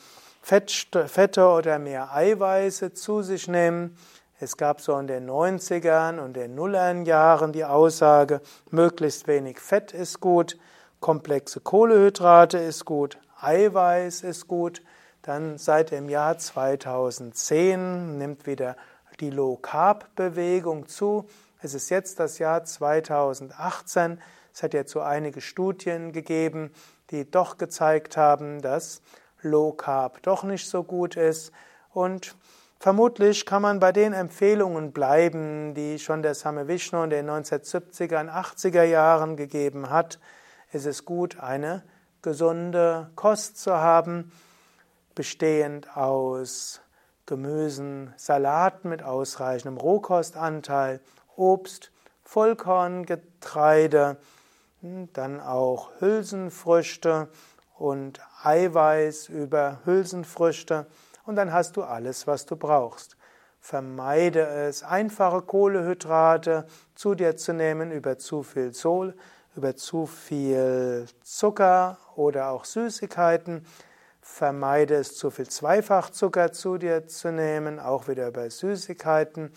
Fette 0.41 1.47
oder 1.47 1.79
mehr 1.79 2.15
Eiweiße 2.15 2.95
zu 2.95 3.21
sich 3.21 3.49
nehmen? 3.49 3.99
Es 4.41 4.57
gab 4.57 4.81
so 4.81 4.99
in 4.99 5.07
den 5.07 5.29
90ern 5.29 6.19
und 6.19 6.37
den 6.37 6.55
Nullern 6.55 7.05
Jahren 7.05 7.53
die 7.53 7.67
Aussage, 7.67 8.41
möglichst 8.71 9.29
wenig 9.29 9.61
Fett 9.61 9.93
ist 9.93 10.21
gut, 10.21 10.57
komplexe 11.01 11.61
Kohlehydrate 11.61 12.57
ist 12.57 12.87
gut, 12.87 13.19
Eiweiß 13.39 14.23
ist 14.23 14.49
gut. 14.49 14.81
Dann 15.27 15.59
seit 15.59 15.91
dem 15.91 16.09
Jahr 16.09 16.39
2010 16.39 18.17
nimmt 18.17 18.47
wieder 18.47 18.77
die 19.19 19.31
Low 19.31 19.57
Carb 19.57 20.15
Bewegung 20.15 20.87
zu. 20.87 21.27
Es 21.61 21.75
ist 21.75 21.91
jetzt 21.91 22.21
das 22.21 22.39
Jahr 22.39 22.63
2018. 22.63 24.21
Es 24.55 24.63
hat 24.63 24.73
jetzt 24.73 24.93
so 24.93 25.01
einige 25.01 25.41
Studien 25.41 26.13
gegeben, 26.13 26.73
die 27.11 27.29
doch 27.29 27.59
gezeigt 27.59 28.17
haben, 28.17 28.63
dass 28.63 29.03
Low 29.43 29.73
Carb 29.73 30.23
doch 30.23 30.45
nicht 30.45 30.69
so 30.69 30.85
gut 30.85 31.17
ist. 31.17 31.51
Und 31.93 32.37
vermutlich 32.79 33.47
kann 33.47 33.63
man 33.63 33.81
bei 33.81 33.91
den 33.91 34.13
Empfehlungen 34.13 34.93
bleiben, 34.93 35.75
die 35.75 35.99
schon 35.99 36.23
der 36.23 36.37
Same 36.37 36.69
Vishnu 36.69 37.03
in 37.03 37.11
den 37.11 37.29
1970er 37.29 38.21
und 38.21 38.31
80er 38.31 38.85
Jahren 38.85 39.37
gegeben 39.37 39.91
hat. 39.91 40.21
Es 40.71 40.87
ist 40.87 41.05
gut, 41.05 41.41
eine 41.41 41.83
gesunde 42.23 43.11
Kost 43.17 43.59
zu 43.59 43.75
haben, 43.75 44.31
bestehend 45.17 45.97
aus 45.97 46.81
Gemüsen, 47.27 48.15
Salaten 48.17 48.89
mit 48.89 49.03
ausreichendem 49.03 49.79
Rohkostanteil, 49.79 51.01
Obst, 51.35 51.91
Vollkorngetreide, 52.23 54.19
dann 54.81 55.41
auch 55.41 55.91
Hülsenfrüchte 55.99 57.29
und 57.77 58.21
Eiweiß 58.45 59.29
über 59.29 59.81
Hülsenfrüchte 59.85 60.87
und 61.25 61.35
dann 61.35 61.53
hast 61.53 61.77
du 61.77 61.83
alles, 61.83 62.29
was 62.29 62.47
du 62.47 62.55
brauchst. 62.55 63.17
Vermeide 63.61 64.47
es, 64.47 64.85
einfache 64.85 65.43
Kohlehydrate 65.43 66.67
zu 66.95 67.17
dir 67.17 67.37
zu 67.37 67.53
nehmen 67.53 67.91
über 67.91 68.19
zu 68.19 68.45
viel 68.45 68.73
Sol, 68.73 69.15
über 69.57 69.75
zu 69.75 70.07
viel 70.07 71.07
Zucker 71.23 71.99
oder 72.15 72.51
auch 72.51 72.65
Süßigkeiten. 72.65 73.67
Vermeide 74.29 74.97
es, 74.97 75.17
zu 75.17 75.31
viel 75.31 75.49
Zweifachzucker 75.49 76.53
zu 76.53 76.77
dir 76.77 77.07
zu 77.07 77.33
nehmen, 77.33 77.81
auch 77.81 78.07
wieder 78.07 78.29
über 78.29 78.51
Süßigkeiten. 78.51 79.51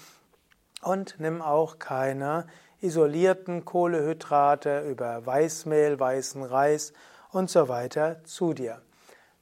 Und 0.81 1.15
nimm 1.17 1.41
auch 1.41 1.79
keine 1.79 2.47
isolierten 2.79 3.65
Kohlehydrate 3.65 4.87
über 4.87 5.25
Weißmehl, 5.25 5.99
weißen 5.99 6.43
Reis 6.43 6.93
und 7.31 7.49
so 7.49 7.67
weiter 7.67 8.23
zu 8.23 8.53
dir. 8.53 8.81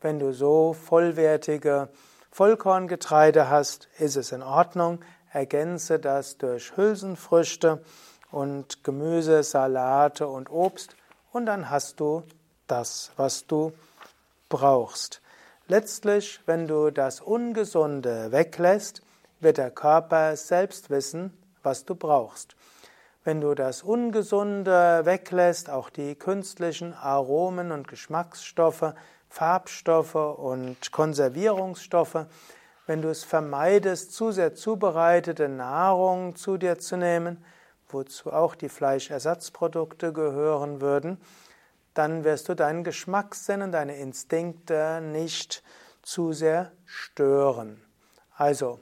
Wenn 0.02 0.18
du 0.18 0.32
so 0.32 0.74
vollwertige 0.74 1.90
Vollkorngetreide 2.32 3.48
hast, 3.48 3.90
ist 4.00 4.16
es 4.16 4.32
in 4.32 4.42
Ordnung. 4.42 5.02
Ergänze 5.32 6.00
das 6.00 6.40
durch 6.40 6.76
Hülsenfrüchte 6.76 7.84
und 8.32 8.84
Gemüse, 8.84 9.44
Salate 9.44 10.26
und 10.26 10.50
Obst 10.50 10.96
und 11.32 11.46
dann 11.46 11.70
hast 11.70 12.00
du 12.00 12.24
das, 12.66 13.12
was 13.18 13.46
du 13.46 13.74
brauchst. 14.50 15.22
Letztlich, 15.68 16.40
wenn 16.46 16.68
du 16.68 16.92
das 16.92 17.22
Ungesunde 17.22 18.32
weglässt, 18.32 19.02
wird 19.40 19.58
der 19.58 19.72
Körper 19.72 20.36
selbst 20.36 20.90
wissen, 20.90 21.38
was 21.64 21.86
du 21.86 21.96
brauchst. 21.96 22.56
Wenn 23.24 23.42
du 23.42 23.54
das 23.54 23.84
Ungesunde 23.84 25.02
weglässt, 25.04 25.70
auch 25.70 25.90
die 25.90 26.16
künstlichen 26.16 26.94
Aromen 26.94 27.74
und 27.74 27.88
Geschmacksstoffe, 27.88 28.94
Farbstoffe 29.28 30.16
und 30.16 30.92
Konservierungsstoffe, 30.94 32.26
wenn 32.86 33.02
du 33.02 33.10
es 33.10 33.26
vermeidest, 33.26 34.14
zu 34.14 34.32
sehr 34.32 34.56
zubereitete 34.56 35.50
Nahrung 35.50 36.38
zu 36.38 36.58
dir 36.58 36.80
zu 36.80 36.96
nehmen, 36.96 37.44
wozu 37.90 38.32
auch 38.32 38.56
die 38.56 38.70
Fleischersatzprodukte 38.70 40.14
gehören 40.14 40.80
würden, 40.80 41.20
dann 41.98 42.24
wirst 42.24 42.50
du 42.50 42.56
deinen 42.56 42.84
Geschmackssinn 42.84 43.62
und 43.62 43.72
deine 43.72 43.98
Instinkte 43.98 45.02
nicht 45.02 45.64
zu 46.02 46.32
sehr 46.34 46.72
stören. 46.86 47.82
Also, 48.36 48.80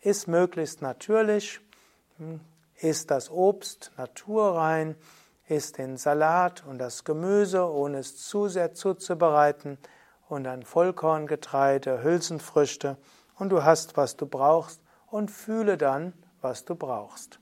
iss 0.00 0.26
möglichst 0.26 0.82
natürlich, 0.82 1.60
hm, 2.18 2.40
iss 2.76 3.06
das 3.06 3.30
Obst 3.30 3.92
naturrein, 3.96 4.94
iss 5.48 5.72
den 5.72 5.96
Salat 5.96 6.64
und 6.66 6.78
das 6.78 7.04
Gemüse, 7.04 7.68
ohne 7.68 7.98
es 7.98 8.16
zu 8.16 8.48
sehr 8.48 8.74
zuzubereiten, 8.74 9.78
und 10.28 10.44
dann 10.44 10.62
Vollkorngetreide, 10.62 12.02
Hülsenfrüchte, 12.04 12.96
und 13.36 13.48
du 13.48 13.64
hast, 13.64 13.96
was 13.96 14.16
du 14.16 14.26
brauchst, 14.26 14.80
und 15.08 15.30
fühle 15.30 15.76
dann, 15.76 16.12
was 16.40 16.64
du 16.64 16.76
brauchst. 16.76 17.40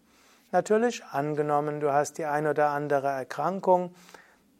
Natürlich, 0.52 1.04
angenommen, 1.04 1.80
du 1.80 1.92
hast 1.92 2.16
die 2.16 2.24
ein 2.24 2.46
oder 2.46 2.70
andere 2.70 3.08
Erkrankung, 3.08 3.94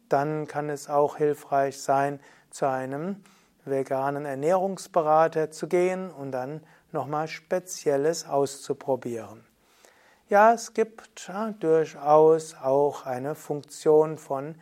dann 0.09 0.47
kann 0.47 0.69
es 0.69 0.89
auch 0.89 1.17
hilfreich 1.17 1.81
sein, 1.81 2.19
zu 2.49 2.67
einem 2.67 3.23
veganen 3.65 4.25
Ernährungsberater 4.25 5.51
zu 5.51 5.67
gehen 5.67 6.11
und 6.11 6.31
dann 6.31 6.61
nochmal 6.91 7.27
Spezielles 7.27 8.27
auszuprobieren. 8.27 9.45
Ja, 10.27 10.53
es 10.53 10.73
gibt 10.73 11.27
ja, 11.27 11.51
durchaus 11.59 12.55
auch 12.55 13.05
eine 13.05 13.35
Funktion 13.35 14.17
von 14.17 14.55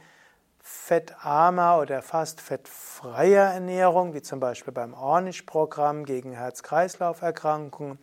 fettarmer 0.61 1.79
oder 1.79 2.01
fast 2.01 2.41
fettfreier 2.41 3.53
Ernährung, 3.53 4.13
wie 4.13 4.21
zum 4.21 4.39
Beispiel 4.39 4.73
beim 4.73 4.93
Ornish-Programm 4.93 6.05
gegen 6.05 6.33
Herz-Kreislauf-Erkrankungen. 6.33 7.99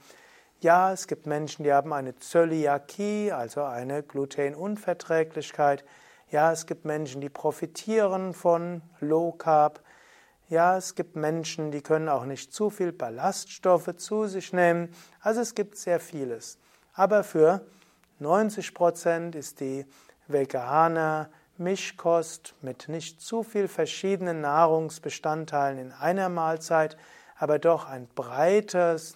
Ja, 0.61 0.93
es 0.93 1.07
gibt 1.07 1.27
Menschen, 1.27 1.65
die 1.65 1.73
haben 1.73 1.93
eine 1.93 2.17
Zöliakie, 2.17 3.33
also 3.33 3.65
eine 3.65 4.03
Glutenunverträglichkeit. 4.03 5.85
Ja, 6.35 6.51
es 6.51 6.67
gibt 6.67 6.85
Menschen, 6.85 7.21
die 7.21 7.29
profitieren 7.29 8.35
von 8.35 8.83
Low 8.99 9.31
Carb. 9.31 9.81
Ja, 10.49 10.77
es 10.77 10.97
gibt 10.97 11.15
Menschen, 11.15 11.71
die 11.71 11.81
können 11.81 12.09
auch 12.09 12.25
nicht 12.25 12.53
zu 12.53 12.71
viel 12.71 12.91
Ballaststoffe 12.91 13.95
zu 13.99 14.27
sich 14.27 14.53
nehmen. 14.53 14.93
Also 15.21 15.43
es 15.43 15.55
gibt 15.55 15.77
sehr 15.77 16.01
vieles. 16.01 16.59
Aber 16.93 17.23
für 17.23 17.65
90 18.19 18.75
Prozent 18.75 19.37
ist 19.37 19.61
die 19.61 19.87
vegane 20.27 21.31
Mischkost 21.57 22.57
mit 22.63 22.89
nicht 22.89 23.21
zu 23.21 23.45
viel 23.45 23.69
verschiedenen 23.69 24.41
Nahrungsbestandteilen 24.41 25.79
in 25.79 25.93
einer 25.93 26.31
Mahlzeit, 26.31 26.97
aber 27.39 27.61
doch 27.61 27.89
ein 27.89 28.09
breites 28.13 29.15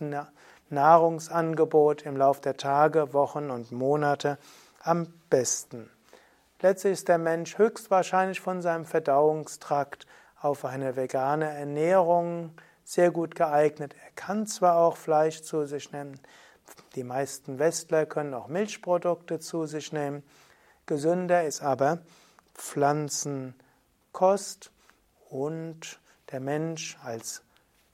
Nahrungsangebot 0.70 2.02
im 2.02 2.16
Laufe 2.16 2.42
der 2.42 2.56
Tage, 2.56 3.12
Wochen 3.12 3.50
und 3.50 3.72
Monate 3.72 4.38
am 4.84 5.12
besten. 5.30 5.90
Letztlich 6.60 6.94
ist 6.94 7.08
der 7.08 7.18
Mensch 7.18 7.56
höchstwahrscheinlich 7.56 8.40
von 8.40 8.62
seinem 8.62 8.84
Verdauungstrakt 8.84 10.08
auf 10.40 10.64
eine 10.64 10.96
vegane 10.96 11.48
Ernährung 11.48 12.52
sehr 12.82 13.12
gut 13.12 13.36
geeignet. 13.36 13.94
Er 14.04 14.10
kann 14.16 14.48
zwar 14.48 14.78
auch 14.78 14.96
Fleisch 14.96 15.42
zu 15.42 15.66
sich 15.66 15.92
nehmen, 15.92 16.18
die 16.96 17.04
meisten 17.04 17.60
Westler 17.60 18.06
können 18.06 18.34
auch 18.34 18.48
Milchprodukte 18.48 19.38
zu 19.38 19.66
sich 19.66 19.92
nehmen. 19.92 20.24
Gesünder 20.86 21.44
ist 21.44 21.62
aber 21.62 22.00
Pflanzenkost 22.54 24.72
und 25.30 26.00
der 26.32 26.40
Mensch 26.40 26.98
als 27.04 27.44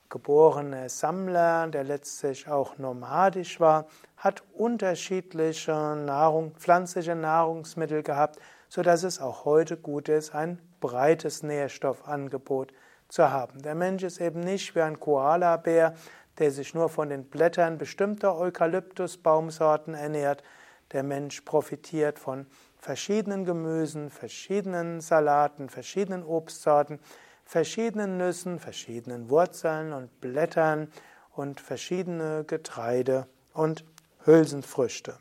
geborener 0.09 0.88
Sammler, 0.88 1.66
der 1.66 1.85
letztlich 1.85 2.48
auch 2.48 2.79
nomadisch 2.79 3.61
war, 3.61 3.88
hat 4.16 4.42
unterschiedliche 4.55 5.72
Nahrung, 5.72 6.55
pflanzliche 6.55 7.14
Nahrungsmittel 7.14 8.03
gehabt, 8.03 8.38
so 8.75 8.83
dass 8.83 9.05
es 9.05 9.21
auch 9.21 9.45
heute 9.45 9.77
gut 9.77 10.09
ist, 10.09 10.35
ein 10.35 10.61
breites 10.81 11.45
Nährstoffangebot 11.45 12.73
zu 13.07 13.31
haben. 13.31 13.63
Der 13.63 13.77
Mensch 13.77 14.03
ist 14.03 14.21
eben 14.21 14.41
nicht 14.41 14.75
wie 14.75 14.81
ein 14.81 14.99
Koalabär, 14.99 15.95
der 16.39 16.51
sich 16.51 16.75
nur 16.75 16.89
von 16.89 17.09
den 17.09 17.23
Blättern 17.23 17.79
bestimmter 17.79 18.37
Eukalyptusbaumsorten 18.37 19.95
ernährt. 19.95 20.43
Der 20.91 21.05
Mensch 21.05 21.43
profitiert 21.43 22.19
von 22.19 22.47
verschiedenen 22.77 23.45
Gemüsen, 23.45 24.11
verschiedenen 24.11 25.01
Salaten, 25.01 25.69
verschiedenen 25.69 26.25
Obstsorten, 26.25 26.99
verschiedenen 27.45 28.17
Nüssen, 28.17 28.59
verschiedenen 28.59 29.31
Wurzeln 29.31 29.93
und 29.93 30.21
Blättern 30.21 30.89
und 31.31 31.61
verschiedene 31.61 32.43
Getreide 32.45 33.29
und 33.53 33.85
Hülsenfrüchte. 34.25 35.15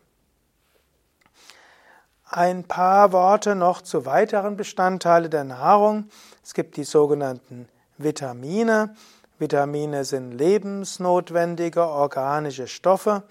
Ein 2.35 2.63
paar 2.63 3.11
Worte 3.11 3.53
noch 3.53 3.83
zu 3.83 4.07
weiteren 4.07 4.57
Bestandteilen 4.57 5.29
der 5.29 5.43
Nahrung. 5.43 6.05
Es 6.43 6.55
gibt 6.55 6.77
die 6.77 6.83
sogenannten 6.83 7.69
Vitamine. 7.99 8.95
Vitamine 9.37 10.03
sind 10.03 10.31
lebensnotwendige 10.31 11.85
organische 11.85 12.65
Stoffe, 12.65 13.21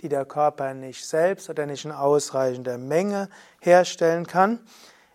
die 0.00 0.08
der 0.08 0.24
Körper 0.24 0.72
nicht 0.72 1.06
selbst 1.06 1.50
oder 1.50 1.66
nicht 1.66 1.84
in 1.84 1.92
ausreichender 1.92 2.78
Menge 2.78 3.28
herstellen 3.60 4.26
kann. 4.26 4.60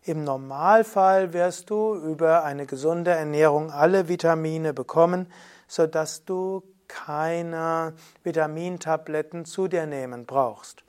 Im 0.04 0.24
Normalfall 0.24 1.34
wirst 1.34 1.72
du 1.72 1.96
über 1.96 2.44
eine 2.44 2.68
gesunde 2.68 3.10
Ernährung 3.10 3.72
alle 3.72 4.08
Vitamine 4.08 4.72
bekommen, 4.72 5.26
sodass 5.68 6.26
du 6.26 6.62
keine 6.88 7.94
Vitamintabletten 8.22 9.46
zu 9.46 9.68
dir 9.68 9.88
nehmen 9.88 10.28
brauchst. 10.28 10.84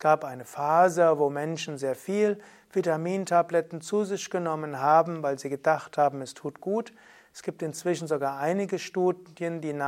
Es 0.00 0.02
gab 0.02 0.24
eine 0.24 0.46
Phase, 0.46 1.18
wo 1.18 1.28
Menschen 1.28 1.76
sehr 1.76 1.94
viel 1.94 2.38
Vitamintabletten 2.72 3.82
zu 3.82 4.04
sich 4.04 4.30
genommen 4.30 4.80
haben, 4.80 5.22
weil 5.22 5.38
sie 5.38 5.50
gedacht 5.50 5.98
haben, 5.98 6.22
es 6.22 6.32
tut 6.32 6.62
gut. 6.62 6.94
Es 7.34 7.42
gibt 7.42 7.60
inzwischen 7.60 8.08
sogar 8.08 8.38
einige 8.38 8.78
Studien, 8.78 9.60
die, 9.60 9.78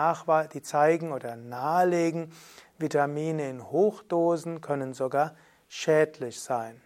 die 0.52 0.62
zeigen 0.62 1.12
oder 1.12 1.36
nahelegen, 1.36 2.30
Vitamine 2.76 3.48
in 3.48 3.70
Hochdosen 3.70 4.60
können 4.60 4.92
sogar 4.92 5.34
schädlich 5.70 6.42
sein. 6.42 6.78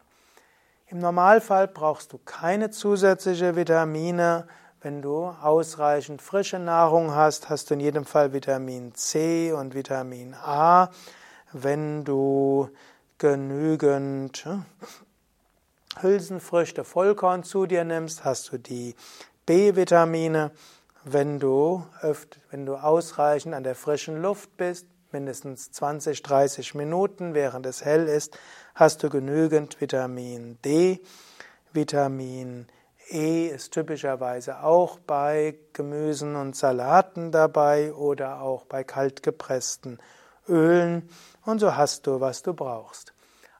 Im 0.87 1.01
Normalfall 1.01 1.67
brauchst 1.67 2.13
du 2.13 2.19
keine 2.19 2.71
zusätzliche 2.71 3.57
Vitamine, 3.57 4.47
Wenn 4.83 5.03
du 5.03 5.25
ausreichend 5.43 6.23
frische 6.23 6.61
Nahrung 6.61 7.13
hast, 7.13 7.51
hast 7.51 7.71
du 7.71 7.75
in 7.75 7.81
jedem 7.81 8.05
Fall 8.05 8.33
Vitamin 8.33 8.95
C 8.95 9.53
und 9.53 9.75
Vitamin 9.75 10.33
A. 10.35 10.91
Wenn 11.53 12.05
du 12.05 12.71
genügend 13.19 14.47
Hülsenfrüchte, 16.01 16.85
Vollkorn 16.85 17.43
zu 17.43 17.67
dir 17.67 17.85
nimmst, 17.85 18.25
hast 18.25 18.53
du 18.53 18.59
die 18.59 18.95
B-Vitamine. 19.47 20.51
Wenn 21.05 21.39
du, 21.39 21.87
wenn 22.51 22.67
du 22.67 22.75
ausreichend 22.75 23.55
an 23.55 23.63
der 23.63 23.77
frischen 23.77 24.21
Luft 24.21 24.57
bist, 24.57 24.87
mindestens 25.13 25.71
20, 25.71 26.23
30 26.23 26.75
Minuten, 26.75 27.33
während 27.33 27.65
es 27.65 27.85
hell 27.85 28.09
ist, 28.09 28.37
hast 28.75 29.03
du 29.03 29.09
genügend 29.09 29.81
Vitamin 29.81 30.59
D. 30.65 31.01
Vitamin 31.73 32.67
E 33.09 33.47
ist 33.47 33.73
typischerweise 33.73 34.65
auch 34.65 34.99
bei 34.99 35.57
Gemüsen 35.73 36.35
und 36.35 36.57
Salaten 36.57 37.31
dabei 37.31 37.95
oder 37.95 38.41
auch 38.41 38.65
bei 38.65 38.83
kaltgepressten 38.83 40.01
Ölen. 40.49 41.09
Und 41.45 41.59
so 41.61 41.77
hast 41.77 42.07
du, 42.07 42.21
was 42.21 42.43
du 42.43 42.55
brauchst. 42.55 43.13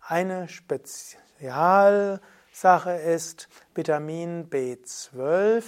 Eine 0.09 0.49
Spezialsache 0.49 2.21
ist 2.93 3.49
Vitamin 3.75 4.49
B12. 4.49 5.65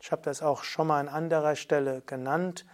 Ich 0.00 0.12
habe 0.12 0.22
das 0.22 0.42
auch 0.42 0.64
schon 0.64 0.88
mal 0.88 1.00
an 1.00 1.08
anderer 1.08 1.56
Stelle 1.56 2.02
genannt. 2.06 2.64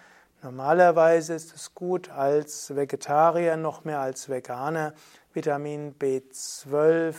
Normalerweise 0.43 1.35
ist 1.35 1.55
es 1.55 1.75
gut, 1.75 2.11
als 2.11 2.75
Vegetarier 2.77 3.57
noch 3.57 3.85
mehr 3.85 4.01
als 4.01 4.29
Veganer 4.29 4.95
Vitamin 5.33 5.95
B12 5.99 7.15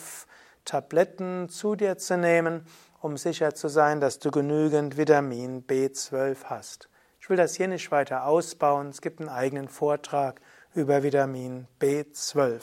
Tabletten 0.66 1.50
zu 1.50 1.76
dir 1.76 1.98
zu 1.98 2.18
nehmen, 2.18 2.66
um 3.02 3.18
sicher 3.18 3.56
zu 3.56 3.68
sein, 3.68 4.00
dass 4.00 4.20
du 4.20 4.32
genügend 4.32 4.98
Vitamin 4.98 5.66
B12 5.66 6.46
hast. 6.46 6.90
Ich 7.20 7.30
will 7.30 7.38
das 7.38 7.56
hier 7.56 7.68
nicht 7.68 7.92
weiter 7.92 8.26
ausbauen. 8.26 8.90
Es 8.90 9.02
gibt 9.02 9.20
einen 9.20 9.30
eigenen 9.30 9.68
Vortrag 9.68 10.42
über 10.80 11.04
Vitamin 11.04 11.68
B12. 11.80 12.62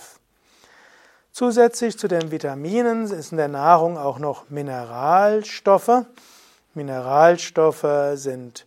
Zusätzlich 1.31 1.99
zu 1.99 2.09
den 2.09 2.31
Vitaminen 2.31 3.05
ist 3.11 3.31
in 3.31 3.37
der 3.37 3.49
Nahrung 3.49 3.99
auch 3.99 4.19
noch 4.19 4.49
Mineralstoffe. 4.49 6.07
Mineralstoffe 6.73 7.87
sind 8.15 8.67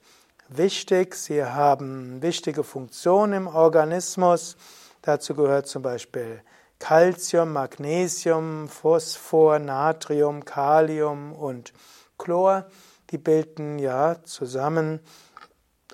wichtig, 0.50 1.16
sie 1.16 1.44
haben 1.44 2.22
wichtige 2.22 2.64
Funktionen 2.64 3.34
im 3.34 3.48
Organismus. 3.48 4.56
Dazu 5.02 5.34
gehört 5.34 5.68
zum 5.68 5.82
Beispiel 5.82 6.42
Calcium, 6.78 7.54
Magnesium, 7.54 8.68
Phosphor, 8.68 9.58
Natrium, 9.58 10.46
Kalium 10.46 11.34
und 11.34 11.74
Chlor. 12.20 12.68
Die 13.10 13.18
bilden 13.18 13.80
ja 13.80 14.24
zusammen 14.24 15.00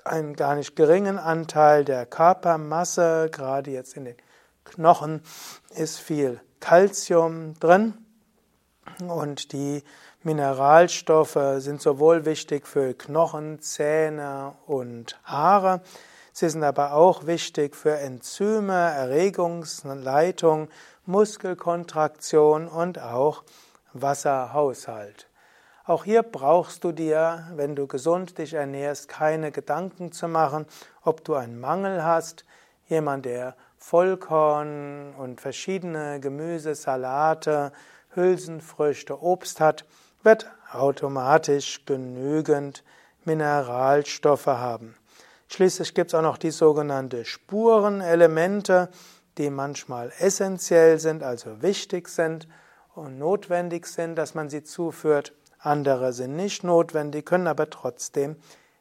einen 0.06 0.36
gar 0.36 0.54
nicht 0.54 0.76
geringen 0.76 1.18
Anteil 1.18 1.84
der 1.84 2.06
Körpermasse. 2.06 3.28
Gerade 3.32 3.70
jetzt 3.70 3.96
in 3.96 4.04
den 4.06 4.16
Knochen 4.64 5.22
ist 5.70 5.98
viel 5.98 6.40
Calcium 6.60 7.54
drin. 7.58 7.94
Und 9.06 9.52
die 9.52 9.82
Mineralstoffe 10.26 11.38
sind 11.58 11.80
sowohl 11.80 12.24
wichtig 12.24 12.66
für 12.66 12.94
Knochen, 12.94 13.60
Zähne 13.60 14.54
und 14.66 15.16
Haare, 15.22 15.82
sie 16.32 16.48
sind 16.48 16.64
aber 16.64 16.94
auch 16.94 17.26
wichtig 17.26 17.76
für 17.76 17.96
Enzyme, 17.96 18.72
Erregungsleitung, 18.72 20.68
Muskelkontraktion 21.04 22.66
und 22.66 23.00
auch 23.00 23.44
Wasserhaushalt. 23.92 25.28
Auch 25.88 26.02
hier 26.02 26.24
brauchst 26.24 26.82
du 26.82 26.90
dir, 26.90 27.46
wenn 27.54 27.76
du 27.76 27.86
gesund 27.86 28.38
dich 28.38 28.54
ernährst, 28.54 29.06
keine 29.06 29.52
Gedanken 29.52 30.10
zu 30.10 30.26
machen, 30.26 30.66
ob 31.02 31.22
du 31.22 31.34
einen 31.34 31.60
Mangel 31.60 32.02
hast. 32.02 32.44
Jemand, 32.88 33.24
der 33.24 33.54
Vollkorn 33.78 35.14
und 35.14 35.40
verschiedene 35.40 36.18
Gemüse, 36.18 36.74
Salate, 36.74 37.70
Hülsenfrüchte, 38.16 39.22
Obst 39.22 39.60
hat, 39.60 39.84
wird 40.24 40.50
automatisch 40.72 41.84
genügend 41.86 42.82
Mineralstoffe 43.24 44.46
haben. 44.46 44.96
Schließlich 45.46 45.94
gibt 45.94 46.10
es 46.10 46.14
auch 46.16 46.22
noch 46.22 46.38
die 46.38 46.50
sogenannte 46.50 47.24
Spurenelemente, 47.24 48.88
die 49.38 49.50
manchmal 49.50 50.12
essentiell 50.18 50.98
sind, 50.98 51.22
also 51.22 51.62
wichtig 51.62 52.08
sind 52.08 52.48
und 52.96 53.20
notwendig 53.20 53.86
sind, 53.86 54.16
dass 54.16 54.34
man 54.34 54.50
sie 54.50 54.64
zuführt. 54.64 55.32
Andere 55.66 56.12
sind 56.12 56.36
nicht 56.36 56.62
notwendig, 56.62 57.26
können 57.26 57.48
aber 57.48 57.68
trotzdem 57.68 58.36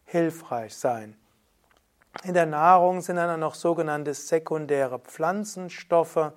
hilfreich 0.05 0.75
sein. 0.75 1.17
In 2.23 2.35
der 2.35 2.45
Nahrung 2.45 3.01
sind 3.01 3.15
dann 3.15 3.39
noch 3.39 3.55
sogenannte 3.55 4.13
sekundäre 4.13 4.99
Pflanzenstoffe, 4.99 6.31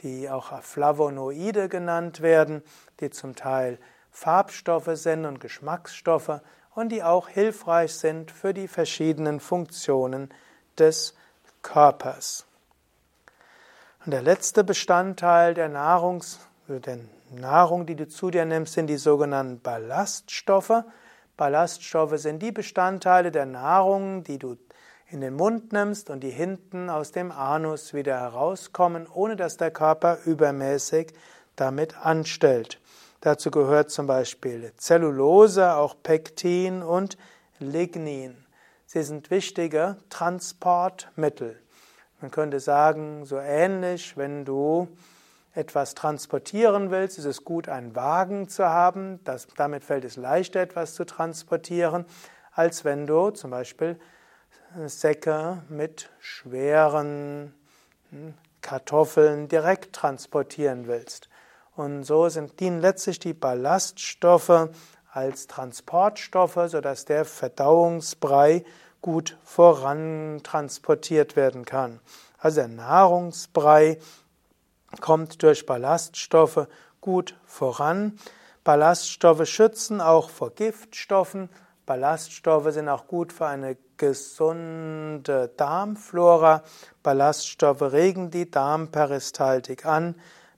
die 0.00 0.28
auch 0.28 0.62
Flavonoide 0.62 1.70
genannt 1.70 2.20
werden, 2.20 2.62
die 3.00 3.08
zum 3.08 3.34
Teil 3.34 3.78
Farbstoffe 4.10 4.90
sind 4.92 5.24
und 5.24 5.40
Geschmacksstoffe 5.40 6.40
und 6.74 6.90
die 6.90 7.02
auch 7.02 7.28
hilfreich 7.28 7.94
sind 7.94 8.30
für 8.30 8.52
die 8.52 8.68
verschiedenen 8.68 9.40
Funktionen 9.40 10.28
des 10.78 11.14
Körpers. 11.62 12.46
Und 14.04 14.12
der 14.12 14.22
letzte 14.22 14.64
Bestandteil 14.64 15.54
der, 15.54 15.68
Nahrungs, 15.68 16.40
der 16.68 16.98
Nahrung, 17.30 17.86
die 17.86 17.96
du 17.96 18.08
zu 18.08 18.30
dir 18.30 18.44
nimmst, 18.44 18.74
sind 18.74 18.86
die 18.86 18.96
sogenannten 18.96 19.60
Ballaststoffe. 19.60 20.84
Ballaststoffe 21.36 22.18
sind 22.18 22.42
die 22.42 22.52
Bestandteile 22.52 23.30
der 23.30 23.46
Nahrung, 23.46 24.24
die 24.24 24.38
du 24.38 24.56
in 25.10 25.20
den 25.20 25.34
Mund 25.34 25.72
nimmst 25.72 26.10
und 26.10 26.20
die 26.20 26.30
hinten 26.30 26.90
aus 26.90 27.12
dem 27.12 27.32
Anus 27.32 27.94
wieder 27.94 28.18
herauskommen, 28.18 29.06
ohne 29.12 29.36
dass 29.36 29.56
der 29.56 29.70
Körper 29.70 30.18
übermäßig 30.24 31.12
damit 31.56 31.96
anstellt. 32.04 32.80
Dazu 33.20 33.50
gehört 33.50 33.90
zum 33.90 34.06
Beispiel 34.06 34.72
Zellulose, 34.76 35.74
auch 35.74 35.96
Pektin 36.02 36.82
und 36.82 37.18
Lignin. 37.58 38.36
Sie 38.86 39.02
sind 39.02 39.30
wichtige 39.30 39.96
Transportmittel. 40.08 41.60
Man 42.20 42.30
könnte 42.30 42.60
sagen, 42.60 43.24
so 43.24 43.38
ähnlich, 43.38 44.16
wenn 44.16 44.44
du 44.44 44.88
etwas 45.54 45.94
transportieren 45.94 46.90
willst, 46.90 47.18
ist 47.18 47.24
es 47.24 47.44
gut, 47.44 47.68
einen 47.68 47.96
Wagen 47.96 48.48
zu 48.48 48.66
haben. 48.66 49.20
Das, 49.24 49.46
damit 49.56 49.84
fällt 49.84 50.04
es 50.04 50.16
leichter, 50.16 50.60
etwas 50.60 50.94
zu 50.94 51.04
transportieren, 51.04 52.04
als 52.52 52.84
wenn 52.84 53.06
du 53.06 53.30
zum 53.30 53.50
Beispiel 53.50 53.98
Säcke 54.86 55.62
mit 55.68 56.10
schweren 56.20 57.54
hm, 58.10 58.34
Kartoffeln 58.60 59.48
direkt 59.48 59.94
transportieren 59.94 60.86
willst. 60.86 61.28
Und 61.74 62.04
so 62.04 62.28
sind, 62.28 62.60
dienen 62.60 62.80
letztlich 62.80 63.18
die 63.18 63.34
Ballaststoffe 63.34 64.68
als 65.12 65.46
Transportstoffe, 65.46 66.58
sodass 66.66 67.04
der 67.04 67.24
Verdauungsbrei 67.24 68.64
gut 69.00 69.38
vorantransportiert 69.44 71.36
werden 71.36 71.64
kann. 71.64 72.00
Also 72.38 72.60
der 72.60 72.68
Nahrungsbrei 72.68 73.98
kommt 75.00 75.42
durch 75.42 75.66
Ballaststoffe 75.66 76.66
gut 77.00 77.36
voran. 77.44 78.18
Ballaststoffe 78.64 79.48
schützen 79.48 80.00
auch 80.00 80.30
vor 80.30 80.50
Giftstoffen. 80.50 81.48
Ballaststoffe 81.86 82.72
sind 82.72 82.88
auch 82.88 83.06
gut 83.06 83.32
für 83.32 83.46
eine 83.46 83.76
gesunde 83.96 85.50
Darmflora. 85.56 86.62
Ballaststoffe 87.02 87.80
regen 87.80 88.30
die 88.30 88.50
Darmperistaltik 88.50 89.86
an. 89.86 90.14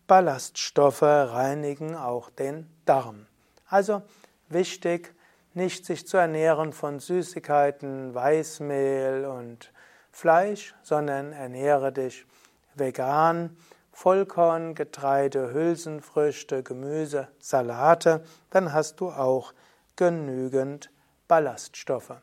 Ballaststoffe 0.06 1.02
reinigen 1.02 1.94
auch 1.94 2.30
den 2.30 2.68
Darm. 2.84 3.26
Also 3.68 4.02
wichtig, 4.48 5.14
nicht 5.54 5.86
sich 5.86 6.06
zu 6.06 6.16
ernähren 6.16 6.72
von 6.72 6.98
Süßigkeiten, 6.98 8.14
Weißmehl 8.14 9.24
und 9.24 9.72
Fleisch, 10.10 10.74
sondern 10.82 11.32
ernähre 11.32 11.92
dich 11.92 12.26
vegan, 12.74 13.56
Vollkorn, 14.02 14.74
Getreide, 14.74 15.52
Hülsenfrüchte, 15.52 16.62
Gemüse, 16.62 17.28
Salate, 17.38 18.24
dann 18.48 18.72
hast 18.72 18.98
du 18.98 19.10
auch 19.10 19.52
genügend 19.94 20.90
Ballaststoffe. 21.28 22.14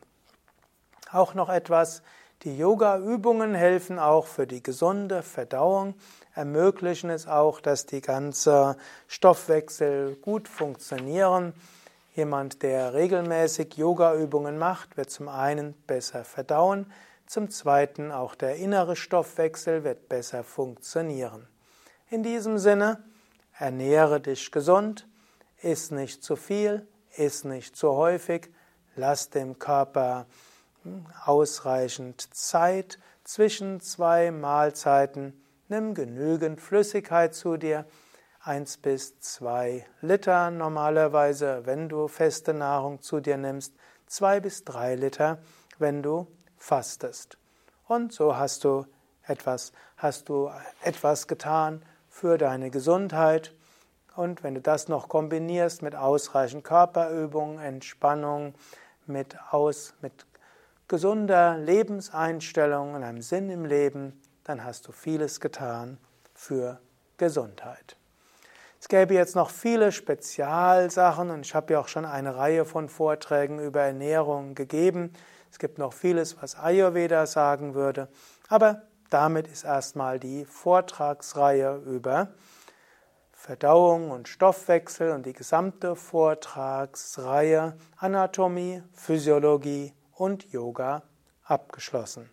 Auch 1.12 1.34
noch 1.34 1.48
etwas, 1.48 2.02
die 2.42 2.58
Yoga-Übungen 2.58 3.54
helfen 3.54 4.00
auch 4.00 4.26
für 4.26 4.48
die 4.48 4.60
gesunde 4.60 5.22
Verdauung, 5.22 5.94
ermöglichen 6.34 7.10
es 7.10 7.28
auch, 7.28 7.60
dass 7.60 7.86
die 7.86 8.00
ganze 8.00 8.76
Stoffwechsel 9.06 10.16
gut 10.16 10.48
funktionieren. 10.48 11.52
Jemand, 12.16 12.64
der 12.64 12.92
regelmäßig 12.92 13.76
Yoga-Übungen 13.76 14.58
macht, 14.58 14.96
wird 14.96 15.10
zum 15.10 15.28
einen 15.28 15.74
besser 15.86 16.24
verdauen, 16.24 16.92
zum 17.28 17.50
zweiten 17.50 18.10
auch 18.10 18.34
der 18.34 18.56
innere 18.56 18.96
Stoffwechsel 18.96 19.84
wird 19.84 20.08
besser 20.08 20.42
funktionieren. 20.42 21.46
In 22.10 22.22
diesem 22.22 22.58
Sinne, 22.58 23.02
ernähre 23.58 24.20
dich 24.20 24.50
gesund, 24.50 25.06
iss 25.60 25.90
nicht 25.90 26.22
zu 26.22 26.36
viel, 26.36 26.86
iss 27.16 27.44
nicht 27.44 27.76
zu 27.76 27.92
häufig, 27.92 28.50
Lass 28.98 29.30
dem 29.30 29.60
Körper 29.60 30.26
hm, 30.82 31.06
ausreichend 31.24 32.34
Zeit 32.34 32.98
zwischen 33.22 33.80
zwei 33.80 34.32
Mahlzeiten. 34.32 35.40
Nimm 35.68 35.94
genügend 35.94 36.60
Flüssigkeit 36.60 37.32
zu 37.32 37.56
dir. 37.56 37.84
Eins 38.40 38.76
bis 38.76 39.20
zwei 39.20 39.86
Liter 40.00 40.50
normalerweise, 40.50 41.64
wenn 41.64 41.88
du 41.88 42.08
feste 42.08 42.54
Nahrung 42.54 43.02
zu 43.02 43.20
dir 43.20 43.36
nimmst. 43.36 43.72
Zwei 44.08 44.40
bis 44.40 44.64
drei 44.64 44.96
Liter, 44.96 45.38
wenn 45.78 46.02
du 46.02 46.26
fastest. 46.56 47.38
Und 47.86 48.12
so 48.12 48.36
hast 48.36 48.64
du 48.64 48.84
etwas, 49.22 49.70
hast 49.96 50.28
du 50.28 50.50
etwas 50.82 51.28
getan 51.28 51.84
für 52.18 52.36
deine 52.36 52.70
Gesundheit. 52.70 53.54
Und 54.16 54.42
wenn 54.42 54.54
du 54.54 54.60
das 54.60 54.88
noch 54.88 55.08
kombinierst 55.08 55.82
mit 55.82 55.94
ausreichend 55.94 56.64
Körperübung, 56.64 57.60
Entspannung, 57.60 58.54
mit, 59.06 59.36
aus, 59.52 59.94
mit 60.02 60.26
gesunder 60.88 61.56
Lebenseinstellung 61.56 62.94
und 62.94 63.04
einem 63.04 63.22
Sinn 63.22 63.50
im 63.50 63.64
Leben, 63.64 64.20
dann 64.42 64.64
hast 64.64 64.88
du 64.88 64.92
vieles 64.92 65.38
getan 65.38 65.98
für 66.34 66.80
Gesundheit. 67.18 67.96
Es 68.80 68.88
gäbe 68.88 69.14
jetzt 69.14 69.36
noch 69.36 69.50
viele 69.50 69.92
Spezialsachen 69.92 71.30
und 71.30 71.46
ich 71.46 71.54
habe 71.54 71.72
ja 71.72 71.80
auch 71.80 71.88
schon 71.88 72.04
eine 72.04 72.34
Reihe 72.34 72.64
von 72.64 72.88
Vorträgen 72.88 73.60
über 73.60 73.82
Ernährung 73.82 74.56
gegeben. 74.56 75.12
Es 75.52 75.60
gibt 75.60 75.78
noch 75.78 75.92
vieles, 75.92 76.42
was 76.42 76.56
Ayurveda 76.56 77.26
sagen 77.26 77.74
würde, 77.74 78.08
aber 78.48 78.82
damit 79.10 79.48
ist 79.48 79.64
erstmal 79.64 80.18
die 80.18 80.44
Vortragsreihe 80.44 81.76
über 81.86 82.28
Verdauung 83.32 84.10
und 84.10 84.28
Stoffwechsel 84.28 85.12
und 85.12 85.24
die 85.24 85.32
gesamte 85.32 85.94
Vortragsreihe 85.96 87.76
Anatomie, 87.96 88.82
Physiologie 88.92 89.94
und 90.12 90.50
Yoga 90.52 91.02
abgeschlossen. 91.44 92.30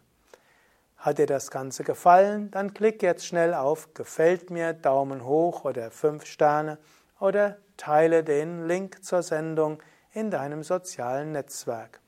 Hat 0.98 1.20
dir 1.20 1.28
das 1.28 1.52
Ganze 1.52 1.84
gefallen? 1.84 2.50
Dann 2.50 2.74
klick 2.74 3.04
jetzt 3.04 3.28
schnell 3.28 3.54
auf 3.54 3.94
Gefällt 3.94 4.50
mir, 4.50 4.74
Daumen 4.74 5.24
hoch 5.24 5.64
oder 5.64 5.92
5 5.92 6.26
Sterne 6.26 6.80
oder 7.20 7.58
teile 7.78 8.24
den 8.24 8.68
Link 8.68 9.04
zur 9.04 9.22
Sendung 9.22 9.82
in 10.12 10.32
deinem 10.32 10.64
sozialen 10.64 11.32
Netzwerk. 11.32 12.00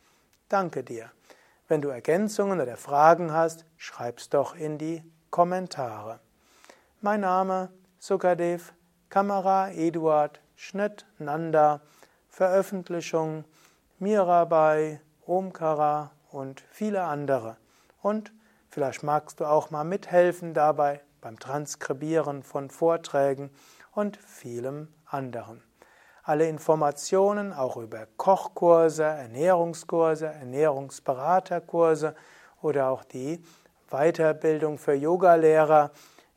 Danke 0.49 0.83
dir. 0.83 1.11
Wenn 1.69 1.81
du 1.81 1.89
Ergänzungen 1.89 2.61
oder 2.61 2.77
Fragen 2.77 3.33
hast, 3.33 3.65
schreib's 3.75 4.29
doch 4.29 4.55
in 4.55 4.77
die 4.77 5.03
Kommentare. 5.29 6.21
Mein 7.01 7.19
Name 7.21 7.69
Sukadev, 7.99 8.73
Kamera 9.09 9.71
Eduard, 9.71 10.39
Schnitt 10.55 11.05
Nanda, 11.19 11.81
Veröffentlichung 12.29 13.43
Mirabai, 13.99 15.01
Omkara 15.25 16.11
und 16.31 16.63
viele 16.71 17.03
andere. 17.03 17.57
Und 18.01 18.31
vielleicht 18.69 19.03
magst 19.03 19.41
du 19.41 19.45
auch 19.45 19.69
mal 19.69 19.83
mithelfen 19.83 20.53
dabei 20.53 21.01
beim 21.19 21.37
Transkribieren 21.37 22.43
von 22.43 22.69
Vorträgen 22.69 23.49
und 23.91 24.15
vielem 24.15 24.87
anderen. 25.05 25.66
Alle 26.27 26.47
Informationen 26.49 27.53
auch 27.53 27.77
über 27.77 28.05
Kochkurse, 28.17 29.05
Ernährungskurse, 29.05 30.25
Ernährungsberaterkurse 30.25 32.13
oder 32.61 32.89
auch 32.89 33.05
die 33.05 33.41
Weiterbildung 33.89 34.77
für 34.77 34.93
Yogalehrer, 34.93 35.91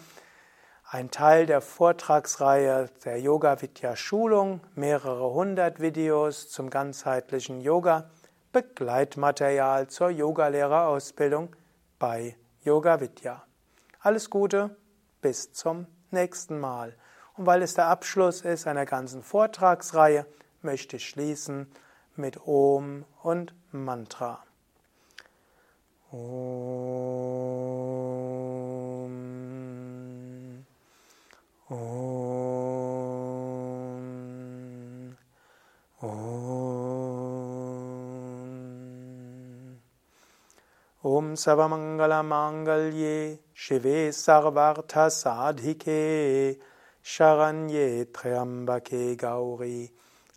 Ein 0.88 1.10
Teil 1.10 1.48
der 1.48 1.60
Vortragsreihe 1.60 2.92
der 3.04 3.20
Yoga 3.20 3.60
Vidya 3.64 3.96
Schulung, 3.96 4.62
mehrere 4.76 5.34
hundert 5.34 5.80
Videos 5.80 6.50
zum 6.50 6.70
ganzheitlichen 6.70 7.62
Yoga, 7.62 8.12
Begleitmaterial 8.52 9.88
zur 9.88 10.12
Yogalehrerausbildung 10.12 11.56
bei 11.98 12.38
Yoga 12.62 13.02
Vidya. 13.02 13.44
Alles 14.00 14.30
Gute, 14.30 14.78
bis 15.22 15.52
zum 15.52 15.88
nächsten 16.12 16.60
Mal. 16.60 16.96
Und 17.36 17.48
weil 17.48 17.64
es 17.64 17.74
der 17.74 17.88
Abschluss 17.88 18.42
ist 18.42 18.68
einer 18.68 18.86
ganzen 18.86 19.24
Vortragsreihe, 19.24 20.28
möchte 20.62 20.98
ich 20.98 21.10
schließen 21.10 21.72
mit 22.16 22.46
Om 22.46 23.06
und 23.24 23.56
Mantra. 23.72 24.47
Om. 26.10 26.16
Om. 31.70 31.78
Om. 36.00 36.18
Om 41.04 41.36
Savamangala 41.36 42.24
Mangalye 42.24 43.40
Shive 43.54 44.14
Sarvartha 44.14 45.10
Sadhike 45.10 46.56
Sharanye 47.04 48.06
Triambake 48.06 49.18
Gauri 49.18 49.90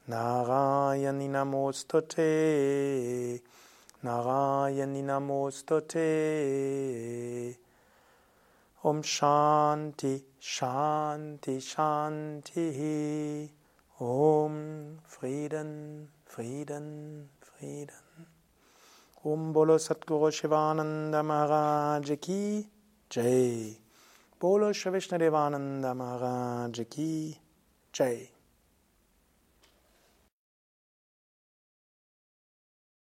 Narayani 0.08 1.28
Namostute 1.28 3.40
Narayani 4.02 5.02
Namostate. 5.04 5.98
Om 8.82 9.02
Shanti, 9.02 10.22
Shanti, 10.40 11.60
Shanti. 11.60 13.50
Om 14.00 14.98
Frieden, 15.04 16.08
Frieden, 16.24 17.28
Frieden. 17.42 18.26
Om 19.22 19.52
Bolo 19.52 19.76
Satguru 19.76 20.30
Shivananda 20.32 21.22
Maharaj 21.22 22.18
Ki 22.22 22.66
Jai. 23.10 23.76
Bolo 24.40 24.72
Shri 24.72 24.92
Vishnu 24.92 25.18
Devananda 25.18 25.94
Maharaj 25.94 26.80
Ki 26.88 27.38
Jai. 27.92 28.39